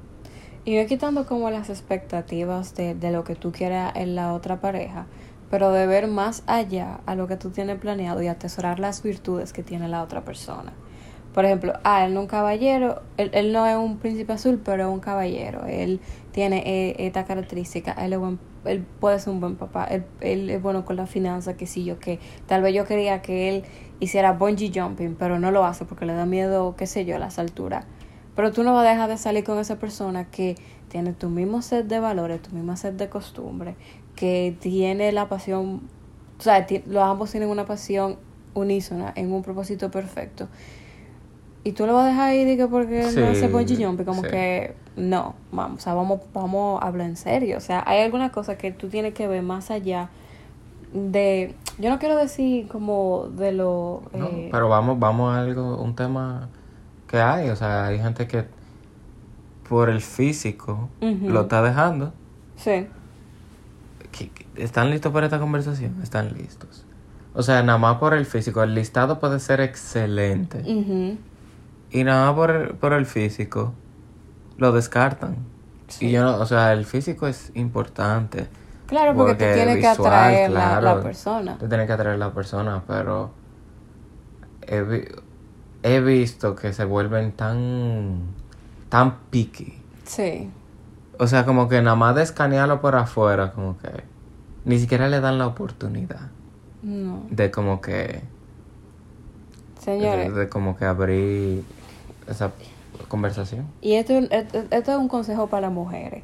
Y 0.65 0.77
voy 0.77 0.87
quitando 0.87 1.27
como 1.27 1.51
las 1.51 1.69
expectativas 1.69 2.75
de, 2.75 2.95
de 2.95 3.11
lo 3.11 3.25
que 3.25 3.35
tú 3.35 3.53
quieras 3.53 3.93
en 3.97 4.15
la 4.15 4.33
otra 4.33 4.61
pareja, 4.61 5.07
pero 5.51 5.71
de 5.73 5.87
ver 5.87 6.07
más 6.07 6.45
allá 6.47 7.01
a 7.07 7.15
lo 7.15 7.27
que 7.27 7.37
tú 7.37 7.51
tienes 7.51 7.79
planeado 7.79 8.23
y 8.23 8.29
atesorar 8.29 8.79
las 8.79 9.03
virtudes 9.03 9.53
que 9.53 9.63
tiene 9.63 9.89
la 9.89 10.03
otra 10.03 10.23
persona. 10.25 10.73
Por 11.35 11.45
ejemplo, 11.45 11.75
ah, 11.85 12.05
él 12.05 12.15
no 12.15 12.21
es 12.21 12.25
un 12.25 12.29
caballero, 12.29 13.03
él, 13.17 13.31
él 13.35 13.53
no 13.53 13.65
es 13.65 13.77
un 13.77 13.99
príncipe 13.99 14.33
azul, 14.33 14.61
pero 14.65 14.89
es 14.89 14.93
un 14.93 15.01
caballero. 15.01 15.65
Él 15.67 16.01
tiene 16.33 16.63
eh, 16.67 17.07
esta 17.07 17.25
característica, 17.25 17.93
él, 17.93 18.13
es 18.13 18.19
buen, 18.19 18.41
él 18.65 18.85
puede 18.99 19.19
ser 19.21 19.33
un 19.33 19.41
buen 19.41 19.57
papá, 19.57 19.85
él, 19.85 20.05
él 20.21 20.51
es 20.51 20.61
bueno 20.61 20.85
con 20.85 20.97
la 20.97 21.07
finanza, 21.07 21.57
que 21.57 21.67
sí, 21.67 21.85
yo 21.85 21.99
que 22.01 22.19
tal 22.47 22.63
vez 22.63 22.75
yo 22.75 22.85
quería 22.85 23.23
que 23.23 23.49
él 23.49 23.65
hiciera 24.01 24.33
bungee 24.33 24.73
jumping, 24.75 25.15
pero 25.15 25.39
no 25.39 25.53
lo 25.53 25.65
hace 25.65 25.85
porque 25.85 26.05
le 26.05 26.15
da 26.15 26.27
miedo, 26.27 26.75
qué 26.77 26.87
sé 26.87 27.05
yo, 27.05 27.17
a 27.17 27.19
las 27.19 27.39
alturas. 27.39 27.85
Pero 28.35 28.53
tú 28.53 28.63
no 28.65 28.73
vas 28.73 28.87
a 28.87 28.91
dejar 28.91 29.09
de 29.09 29.17
salir 29.17 29.45
con 29.45 29.59
esa 29.59 29.79
persona 29.79 30.31
que 30.31 30.57
tiene 30.89 31.13
tu 31.13 31.29
mismo 31.29 31.63
set 31.63 31.87
de 31.87 32.01
valores, 32.01 32.43
tu 32.43 32.55
misma 32.55 32.77
set 32.77 32.97
de 32.97 33.09
costumbre, 33.09 33.77
que 34.17 34.57
tiene 34.61 35.13
la 35.13 35.29
pasión, 35.29 35.83
o 36.39 36.43
sea, 36.43 36.67
los 36.87 37.03
ambos 37.03 37.31
tienen 37.31 37.49
una 37.49 37.67
pasión 37.67 38.17
unísona 38.55 39.13
en 39.15 39.33
un 39.33 39.43
propósito 39.43 39.91
perfecto. 39.91 40.49
Y 41.63 41.73
tú 41.73 41.87
lo 41.87 41.93
vas 41.95 42.05
a 42.07 42.09
dejar 42.09 42.29
ahí 42.31 42.57
que 42.57 42.67
porque 42.67 43.03
no 43.03 43.11
Sí, 43.11 43.21
hace 43.23 43.49
bungee 43.49 43.85
jumping, 43.85 44.05
como 44.07 44.23
sí. 44.23 44.29
que 44.29 44.75
no, 44.97 45.35
vamos, 45.53 45.79
o 45.79 45.81
sea, 45.83 45.95
vamos, 45.95 46.21
vamos 46.33 46.83
a 46.83 46.87
hablar 46.87 47.07
en 47.09 47.17
serio. 47.17 47.59
O 47.59 47.61
sea, 47.61 47.83
hay 47.87 48.01
alguna 48.01 48.31
cosa 48.33 48.57
que 48.57 48.71
tú 48.73 48.89
tienes 48.89 49.13
que 49.15 49.29
ver 49.29 49.43
más 49.43 49.71
allá 49.71 50.09
de, 50.95 51.55
yo 51.79 51.91
no 51.91 51.99
quiero 51.99 52.17
decir 52.17 52.67
como 52.69 53.29
de 53.37 53.53
lo... 53.53 54.03
No, 54.15 54.27
eh, 54.27 54.49
pero 54.51 54.69
vamos, 54.69 54.99
vamos 54.99 55.35
a 55.35 55.41
algo, 55.43 55.81
un 55.83 55.95
tema 55.95 56.49
que 57.07 57.19
hay, 57.21 57.51
o 57.51 57.57
sea, 57.57 57.87
hay 57.87 57.99
gente 57.99 58.27
que 58.27 58.45
por 59.69 59.89
el 59.91 60.01
físico 60.01 60.89
lo 61.01 61.43
está 61.43 61.63
dejando. 61.63 62.13
Sí. 62.57 62.87
¿Qué- 64.13 64.31
qué- 64.31 64.47
¿Están 64.57 64.91
listos 64.91 65.13
para 65.13 65.27
esta 65.27 65.39
conversación? 65.39 65.97
Están 66.03 66.33
listos. 66.35 66.85
O 67.35 67.43
sea, 67.43 67.63
nada 67.63 67.79
más 67.79 67.99
por 67.99 68.15
el 68.15 68.27
físico, 68.27 68.63
el 68.63 68.75
listado 68.75 69.21
puede 69.21 69.39
ser 69.39 69.61
excelente. 69.61 70.59
Ujú. 70.61 71.17
Y 71.91 72.05
nada 72.05 72.27
más 72.27 72.35
por, 72.35 72.77
por 72.77 72.93
el 72.93 73.07
físico, 73.07 73.73
lo 74.59 74.73
descartan. 74.73 75.37
Sí. 75.89 76.07
Y 76.07 76.11
yo 76.13 76.23
no, 76.23 76.37
o 76.39 76.47
sea, 76.47 76.73
el 76.73 76.85
físico 76.85 77.27
es 77.27 77.51
importante. 77.55 78.47
Claro, 78.87 79.15
porque, 79.15 79.35
tú 79.35 79.39
tienes 79.55 79.77
que 79.79 79.89
visual, 79.89 80.07
atraer 80.13 80.51
la, 80.51 80.75
la 80.75 80.81
claro, 80.81 81.03
persona. 81.03 81.59
Tú 81.59 81.69
tienes 81.69 81.87
que 81.87 81.93
atraer 81.93 82.19
la 82.19 82.33
persona, 82.33 82.83
pero 82.87 83.31
he, 84.63 84.83
vi- 84.83 85.09
he 85.83 86.01
visto 86.01 86.55
que 86.57 86.73
se 86.73 86.85
vuelven 86.85 87.33
tan, 87.33 88.21
tan 88.89 89.17
picky. 89.31 89.81
Sí. 90.05 90.51
O 91.19 91.27
sea, 91.27 91.45
como 91.45 91.69
que 91.69 91.83
nada 91.83 91.97
más 91.97 92.15
de 92.17 92.23
escanearlo 92.23 92.81
por 92.81 92.97
afuera, 92.97 93.53
como 93.53 93.79
que 93.79 93.89
ni 94.65 94.79
siquiera 94.79 95.09
le 95.09 95.21
dan 95.21 95.39
la 95.39 95.47
oportunidad 95.47 96.29
No. 96.83 97.25
de 97.31 97.51
como 97.51 97.81
que, 97.81 98.23
Señores, 99.81 100.35
de, 100.35 100.41
de 100.41 100.49
como 100.49 100.77
que 100.77 100.85
abrir 100.85 101.65
esa 102.31 102.53
conversación. 103.09 103.67
y 103.81 103.95
esto, 103.95 104.15
esto, 104.15 104.65
esto 104.71 104.93
es 104.93 104.99
un 104.99 105.09
consejo 105.09 105.47
para 105.49 105.63
las 105.63 105.73
mujeres. 105.73 106.23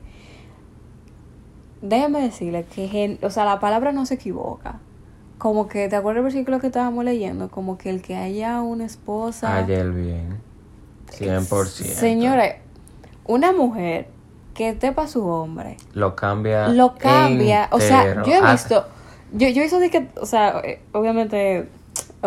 Déjeme 1.83 2.21
decirle 2.23 2.65
que, 2.65 3.19
o 3.23 3.31
sea, 3.31 3.45
la 3.45 3.61
palabra 3.61 3.93
no 3.93 4.07
se 4.07 4.15
equivoca. 4.15 4.81
Como 5.39 5.69
que, 5.69 5.89
¿te 5.89 5.97
acuerdas 5.97 6.25
del 6.25 6.33
versículo 6.33 6.59
que 6.61 6.69
estábamos 6.69 7.05
leyendo? 7.05 7.51
Como 7.51 7.77
que 7.77 7.91
el 7.91 8.01
que 8.01 8.17
haya 8.17 8.63
una 8.63 8.85
esposa... 8.87 9.57
Ayer 9.59 9.91
bien. 9.93 10.39
100%. 11.13 11.65
Señores, 11.67 12.57
una 13.27 13.53
mujer 13.53 14.09
que 14.55 14.71
esté 14.71 14.93
para 14.93 15.07
su 15.07 15.27
hombre, 15.27 15.77
Lo 15.93 16.17
cambia. 16.17 16.69
lo 16.69 16.95
cambia. 16.95 17.69
O 17.71 17.79
sea, 17.79 18.03
entero. 18.07 18.25
yo 18.27 18.33
he 18.33 18.39
Ah, 18.39 18.53
visto, 18.53 18.87
yo, 19.33 19.49
yo 19.51 19.61
he 19.61 19.65
visto 19.65 19.79
de 19.79 19.91
que, 19.91 20.09
o 20.19 20.25
sea, 20.25 20.61
eh, 20.65 20.81
obviamente 20.93 21.69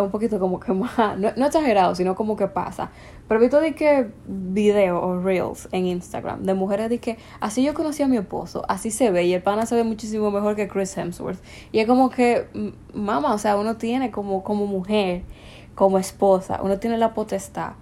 un 0.03 0.11
poquito 0.11 0.39
como 0.39 0.59
que 0.59 0.73
más, 0.73 1.17
no, 1.17 1.29
no 1.35 1.45
exagerado, 1.45 1.95
sino 1.95 2.15
como 2.15 2.35
que 2.35 2.47
pasa. 2.47 2.89
Pero 3.27 3.39
he 3.39 3.43
visto 3.43 3.59
de 3.59 3.75
que 3.75 4.09
video 4.27 5.01
o 5.01 5.19
reels 5.19 5.67
en 5.71 5.85
Instagram 5.85 6.43
de 6.43 6.53
mujeres 6.53 6.89
de 6.89 6.97
que 6.99 7.17
así 7.39 7.63
yo 7.63 7.73
conocí 7.73 8.01
a 8.03 8.07
mi 8.07 8.17
esposo, 8.17 8.65
así 8.67 8.91
se 8.91 9.11
ve 9.11 9.25
y 9.25 9.33
el 9.33 9.41
pana 9.43 9.65
se 9.65 9.75
ve 9.75 9.83
muchísimo 9.83 10.31
mejor 10.31 10.55
que 10.55 10.67
Chris 10.67 10.97
Hemsworth. 10.97 11.39
Y 11.71 11.79
es 11.79 11.87
como 11.87 12.09
que, 12.09 12.47
mamá, 12.93 13.33
o 13.33 13.37
sea, 13.37 13.57
uno 13.57 13.77
tiene 13.77 14.11
como, 14.11 14.43
como 14.43 14.65
mujer, 14.65 15.23
como 15.75 15.97
esposa, 15.97 16.59
uno 16.63 16.79
tiene 16.79 16.97
la 16.97 17.13
potestad. 17.13 17.73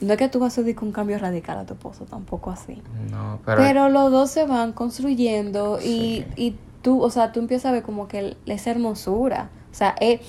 No 0.00 0.14
es 0.14 0.18
que 0.18 0.28
tú 0.28 0.38
vas 0.38 0.56
a 0.56 0.62
hacer 0.62 0.76
un 0.80 0.92
cambio 0.92 1.18
radical 1.18 1.58
a 1.58 1.66
tu 1.66 1.74
esposo, 1.74 2.06
tampoco 2.06 2.50
así. 2.50 2.82
No, 3.10 3.38
pero. 3.44 3.58
Pero, 3.58 3.88
los 3.90 4.10
dos 4.10 4.30
se 4.30 4.46
van 4.46 4.72
construyendo 4.72 5.78
y, 5.78 5.84
Sí. 5.84 6.26
y 6.36 6.56
tú, 6.80 7.02
o 7.02 7.10
sea, 7.10 7.32
tú 7.32 7.40
empiezas 7.40 7.66
a 7.66 7.72
ver 7.72 7.82
como 7.82 8.08
que 8.08 8.36
esa 8.46 8.70
hermosura. 8.70 9.50
O 9.70 9.74
sea, 9.74 9.94
eh, 10.00 10.20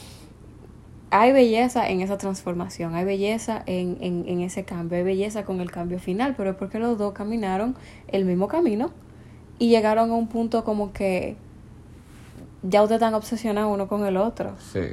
hay 1.11 1.31
belleza 1.33 1.87
en 1.89 2.01
esa 2.01 2.17
transformación, 2.17 2.95
hay 2.95 3.05
belleza 3.05 3.61
en, 3.65 3.97
en, 4.01 4.23
en 4.27 4.41
ese 4.41 4.63
cambio, 4.63 4.97
hay 4.97 5.03
belleza 5.03 5.43
con 5.43 5.61
el 5.61 5.69
cambio 5.71 5.99
final, 5.99 6.35
pero 6.35 6.51
es 6.51 6.55
porque 6.55 6.79
los 6.79 6.97
dos 6.97 7.13
caminaron 7.13 7.75
el 8.07 8.25
mismo 8.25 8.47
camino 8.47 8.91
y 9.59 9.69
llegaron 9.69 10.09
a 10.09 10.13
un 10.15 10.27
punto 10.27 10.63
como 10.63 10.93
que 10.93 11.35
ya 12.63 12.81
ustedes 12.81 13.01
están 13.01 13.13
obsesionados 13.13 13.73
uno 13.73 13.87
con 13.87 14.05
el 14.05 14.17
otro. 14.17 14.53
Sí. 14.59 14.87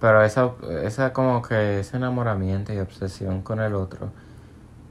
Pero 0.00 0.22
esa, 0.22 0.52
esa 0.82 1.12
como 1.12 1.40
que 1.42 1.80
ese 1.80 1.96
enamoramiento 1.96 2.72
y 2.72 2.78
obsesión 2.78 3.42
con 3.42 3.60
el 3.60 3.74
otro. 3.74 4.10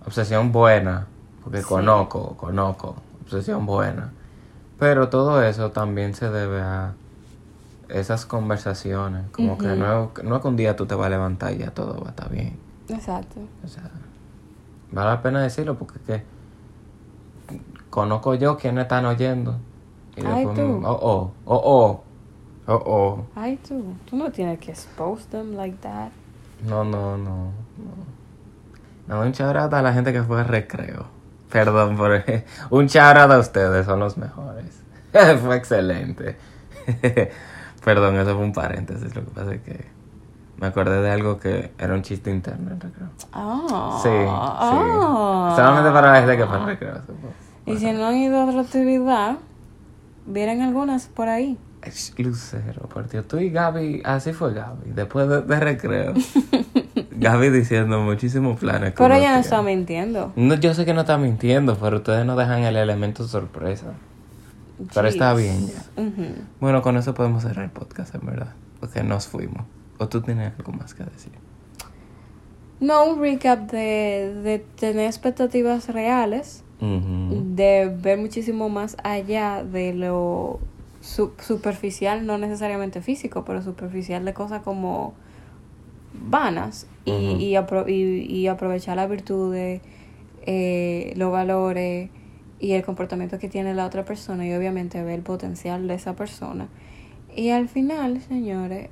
Obsesión 0.06 0.52
buena. 0.52 1.08
Porque 1.43 1.60
Sí. 1.60 1.65
conozco, 1.67 2.36
conozco. 2.38 2.95
Obsesión 3.23 3.65
buena. 3.65 4.12
Pero 4.80 5.10
todo 5.10 5.43
eso 5.43 5.71
también 5.71 6.13
se 6.15 6.30
debe 6.30 6.62
a 6.62 6.93
esas 7.93 8.25
conversaciones. 8.25 9.29
Como 9.32 9.58
que 9.58 9.67
no, 9.67 10.12
es- 10.17 10.23
no 10.23 10.36
es 10.36 10.41
que 10.41 10.47
un 10.47 10.56
día 10.56 10.75
tú 10.75 10.86
te 10.86 10.95
vas 10.95 11.08
a 11.08 11.10
levantar 11.10 11.53
y 11.53 11.58
ya 11.60 11.71
todo 11.71 11.99
va 12.01 12.08
a 12.08 12.10
estar 12.10 12.29
bien. 12.29 12.58
Exacto. 12.89 13.39
O 13.63 13.67
sea, 13.67 13.89
vale 14.91 15.10
la 15.10 15.21
pena 15.21 15.41
decirlo 15.41 15.77
porque 15.77 15.99
es 15.99 16.03
que 16.06 16.23
conozco 17.89 18.36
yo 18.36 18.58
quienes 18.58 18.84
están 18.84 19.06
oyendo. 19.06 19.58
Y 20.15 20.25
Ay, 20.25 20.45
después, 20.45 20.58
tú. 20.58 20.82
oh, 20.86 20.91
oh, 20.91 21.32
oh, 21.45 21.62
oh, 21.63 22.03
oh, 22.67 22.84
oh. 22.86 23.25
Ay, 23.36 23.58
tú, 23.67 23.95
tú 24.10 24.15
no 24.15 24.32
tienes 24.32 24.60
que 24.60 24.71
expose 24.71 25.25
them 25.29 25.56
like 25.56 25.77
that. 25.82 26.10
No, 26.67 26.84
no, 26.84 27.17
no, 27.17 27.51
no. 27.77 28.13
No, 29.08 29.19
un 29.21 29.34
out 29.58 29.73
a 29.73 29.82
la 29.82 29.93
gente 29.93 30.13
que 30.13 30.23
fue 30.23 30.41
a 30.41 30.43
recreo. 30.43 31.08
Perdón 31.51 31.97
por 31.97 32.23
un 32.69 32.84
out 32.86 33.32
a 33.32 33.38
ustedes, 33.39 33.86
son 33.86 33.99
los 33.99 34.17
mejores. 34.17 34.82
fue 35.41 35.56
excelente. 35.56 36.38
Perdón, 37.84 38.15
eso 38.17 38.36
fue 38.36 38.46
un 38.46 38.54
paréntesis. 38.54 39.15
Lo 39.15 39.26
que 39.26 39.32
pasa 39.32 39.54
es 39.54 39.62
que 39.62 39.86
me 40.58 40.67
acordé 40.67 41.02
de 41.02 41.12
algo 41.12 41.39
que 41.39 41.72
era 41.78 41.93
un 41.93 42.02
chiste 42.02 42.32
interno 42.32 42.72
en 42.72 42.80
recreo. 42.80 43.10
Ah. 43.34 44.00
Sí, 44.02 44.10
sí. 44.10 44.26
ah. 44.28 45.54
Solamente 45.56 45.91
para 45.91 46.13
la 46.13 46.19
gente 46.19 46.38
que 46.38 46.46
fue 46.46 46.56
a 46.58 46.65
recreo. 46.65 46.96
supongo. 47.02 47.34
Y 47.65 47.78
si 47.78 47.91
no 47.91 48.06
han 48.08 48.15
ido 48.15 48.41
a 48.41 48.46
otra 48.46 48.62
actividad, 48.62 49.38
vienen 50.26 50.62
algunas 50.62 51.08
por 51.08 51.28
ahí. 51.28 51.58
Lucero, 52.17 52.88
por 52.88 53.10
Dios. 53.10 53.28
Tú 53.28 53.39
y 53.39 53.50
Gaby, 53.50 54.04
así 54.06 54.32
fue 54.32 54.54
Gaby. 54.54 54.91
Después 54.93 55.28
de, 55.28 55.41
de 55.41 55.60
recreo. 55.60 56.13
Gaby 57.12 57.50
diciendo 57.50 58.00
muchísimos 58.00 58.58
planes. 58.58 58.93
Pero 58.98 59.13
ella 59.13 59.34
no 59.34 59.39
está 59.39 59.62
mintiendo. 59.62 60.32
No, 60.36 60.56
yo 60.56 60.74
sé 60.74 60.86
que 60.86 60.93
no 60.93 61.02
está 61.02 61.17
mintiendo, 61.17 61.76
pero 61.78 61.98
ustedes 61.98 62.26
no 62.26 62.38
dejan 62.38 62.63
el 62.63 62.78
elemento 62.78 63.28
sorpresa. 63.28 63.88
Pero 64.93 65.08
está 65.08 65.34
bien 65.34 65.67
ya. 65.67 65.84
Bueno, 66.60 66.82
con 66.82 66.98
eso 66.98 67.13
podemos 67.13 67.43
cerrar 67.43 67.65
el 67.65 67.72
podcast, 67.72 68.13
en 68.15 68.26
verdad. 68.26 68.54
Porque 68.80 69.04
nos 69.04 69.28
fuimos. 69.28 69.63
¿O 70.00 70.08
tú 70.10 70.22
tienes 70.22 70.54
algo 70.58 70.72
más 70.74 70.93
que 70.93 71.04
decir? 71.04 71.32
No, 72.80 73.06
un 73.06 73.19
recap 73.22 73.72
de, 73.72 74.34
de 74.43 74.60
tener 74.60 75.06
expectativas 75.06 75.88
reales, 75.89 76.63
de 76.82 77.96
ver 78.02 78.17
muchísimo 78.17 78.67
más 78.67 78.98
allá 79.04 79.63
de 79.63 79.93
lo 79.93 80.60
su- 81.00 81.32
superficial, 81.39 82.26
no 82.26 82.38
necesariamente 82.38 83.02
físico, 83.02 83.46
pero 83.46 83.62
superficial 83.62 84.26
de 84.26 84.34
cosas 84.34 84.63
como 84.63 85.13
vanas 86.30 86.88
y, 87.06 87.12
Ujú. 87.12 87.39
y, 87.39 87.54
apro- 87.54 87.88
y- 87.89 88.26
y 88.30 88.48
aprovechar 88.48 88.98
las 88.98 89.10
virtudes, 89.10 89.82
eh, 90.46 91.13
los 91.15 91.32
valores 91.32 92.10
y 92.63 92.71
el 92.71 92.84
comportamiento 92.86 93.39
que 93.39 93.49
tiene 93.49 93.73
la 93.73 93.86
otra 93.86 94.06
persona 94.06 94.47
y 94.47 94.54
obviamente 94.54 95.04
ver 95.04 95.15
el 95.15 95.21
potencial 95.21 95.86
de 95.86 95.95
esa 95.95 96.15
persona. 96.15 96.69
Y 97.36 97.49
al 97.49 97.67
final, 97.67 98.21
señores, 98.21 98.89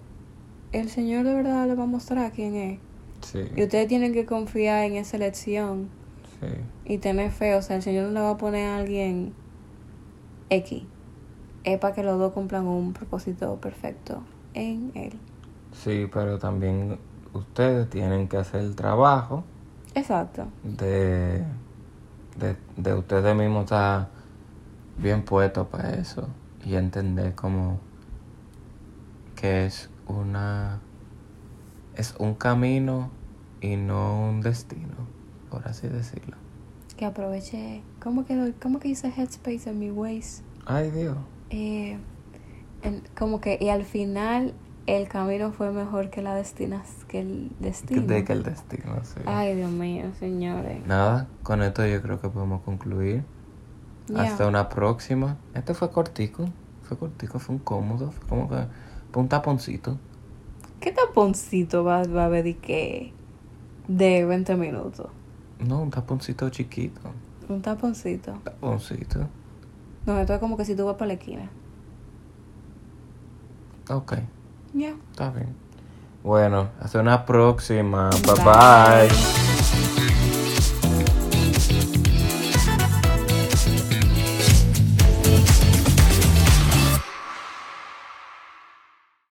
el 0.74 0.90
Señor 0.90 1.24
de 1.26 1.34
verdad 1.34 1.66
le 1.68 1.76
va 1.76 1.84
a 1.84 1.88
mostrar 1.88 2.34
quién 2.34 2.56
es. 2.56 2.80
Sí. 3.22 3.40
Y 3.56 3.64
ustedes 3.64 3.88
tienen 3.88 4.12
que 4.12 4.26
confiar 4.26 4.84
en 4.84 4.98
esa 4.98 5.16
elección 5.16 5.88
Sí. 6.42 6.48
y 6.84 6.98
tener 6.98 7.32
fe. 7.32 7.56
O 7.56 7.62
sea, 7.62 7.78
el 7.78 7.82
Señor 7.82 8.08
no 8.08 8.12
le 8.12 8.20
va 8.20 8.32
a 8.32 8.38
poner 8.38 8.68
a 8.68 8.78
alguien 8.78 9.32
X. 10.50 10.84
Es 11.64 11.80
para 11.80 11.96
que 11.96 12.04
los 12.04 12.20
dos 12.20 12.34
cumplan 12.34 12.68
un 12.68 12.92
propósito 12.92 13.56
perfecto 13.62 14.22
en 14.54 14.92
Él. 14.96 15.14
Sí, 15.72 16.10
pero 16.12 16.40
también 16.40 17.00
ustedes 17.32 17.90
tienen 17.90 18.28
que 18.28 18.36
hacer 18.36 18.60
el 18.60 18.76
trabajo 18.76 19.46
Exacto. 19.96 20.48
de, 20.64 21.46
de, 22.40 22.56
de 22.78 22.94
ustedes 22.94 23.36
mismos 23.36 23.64
estar 23.66 24.10
bien 24.98 25.24
puestos 25.24 25.68
para 25.68 25.94
eso 25.96 26.28
y 26.66 26.76
entender 26.76 27.34
como 27.36 27.80
que 29.36 29.66
es 29.66 29.90
una 30.08 30.80
es 31.96 32.16
un 32.20 32.36
camino 32.36 33.10
y 33.60 33.76
no 33.76 34.30
un 34.30 34.42
destino, 34.42 34.96
por 35.50 35.68
así 35.68 35.88
decirlo. 35.88 36.36
Que 36.98 37.06
aproveche. 37.06 37.82
¿Cómo 38.02 38.26
que, 38.26 38.54
cómo 38.62 38.80
que 38.80 38.88
dice 38.88 39.12
Headspace 39.16 39.70
en 39.70 39.80
mi 39.80 39.92
Waze? 39.92 40.44
Ay 40.66 40.92
Dios. 40.92 41.18
Eh, 41.50 41.98
en- 42.84 43.04
como 43.18 43.42
que, 43.42 43.58
y 43.60 43.70
al 43.70 43.84
final 43.84 44.54
el 44.88 45.08
camino 45.08 45.52
fue 45.52 45.72
mejor 45.72 46.10
que 46.10 46.22
la 46.22 46.36
destinas 46.36 46.88
que 47.08 47.20
el 47.22 47.52
destino. 47.60 48.02
De 48.02 48.24
que 48.24 48.34
el 48.34 48.44
destino, 48.44 49.00
sí. 49.04 49.22
Ay, 49.26 49.56
Dios 49.56 49.72
mío, 49.72 50.12
señores. 50.20 50.86
Nada, 50.88 51.28
con 51.44 51.62
esto 51.62 51.86
yo 51.86 52.02
creo 52.02 52.20
que 52.20 52.30
podemos 52.30 52.62
concluir. 52.62 53.24
Hasta 54.16 54.48
una 54.48 54.68
próxima. 54.70 55.38
Este 55.54 55.74
fue 55.74 55.90
cortico. 55.92 56.50
Fue 56.84 56.98
cortico, 56.98 57.40
fue 57.40 57.56
un 57.56 57.62
cómodo. 57.62 58.12
Fue 58.12 58.28
como 58.28 58.50
que 58.50 58.66
fue 59.12 59.22
un 59.22 59.30
taponcito. 59.30 59.98
¿Qué 60.80 60.92
taponcito 60.92 61.84
va, 61.84 62.04
va 62.04 62.24
a 62.24 62.26
haber 62.26 62.44
de 62.44 62.58
qué? 62.58 63.14
De 63.88 64.26
20 64.26 64.56
minutos. 64.56 65.08
No, 65.60 65.82
un 65.82 65.92
taponcito 65.92 66.50
chiquito. 66.50 67.02
Un 67.48 67.62
taponcito. 67.62 68.34
Taponcito. 68.44 69.28
No, 70.06 70.20
esto 70.20 70.34
es 70.34 70.40
como 70.40 70.58
que 70.58 70.66
si 70.66 70.76
tú 70.76 70.86
vas 70.86 70.96
para 70.96 71.08
la 71.08 71.14
esquina. 71.14 71.50
Ok, 73.90 74.14
Ya. 74.74 74.94
está 75.12 75.30
bien. 75.32 75.56
Bueno, 76.24 76.70
hasta 76.80 77.00
una 77.00 77.26
próxima. 77.26 78.10
Bye 78.10 78.36
Bye. 78.44 79.10
bye. 79.10 79.41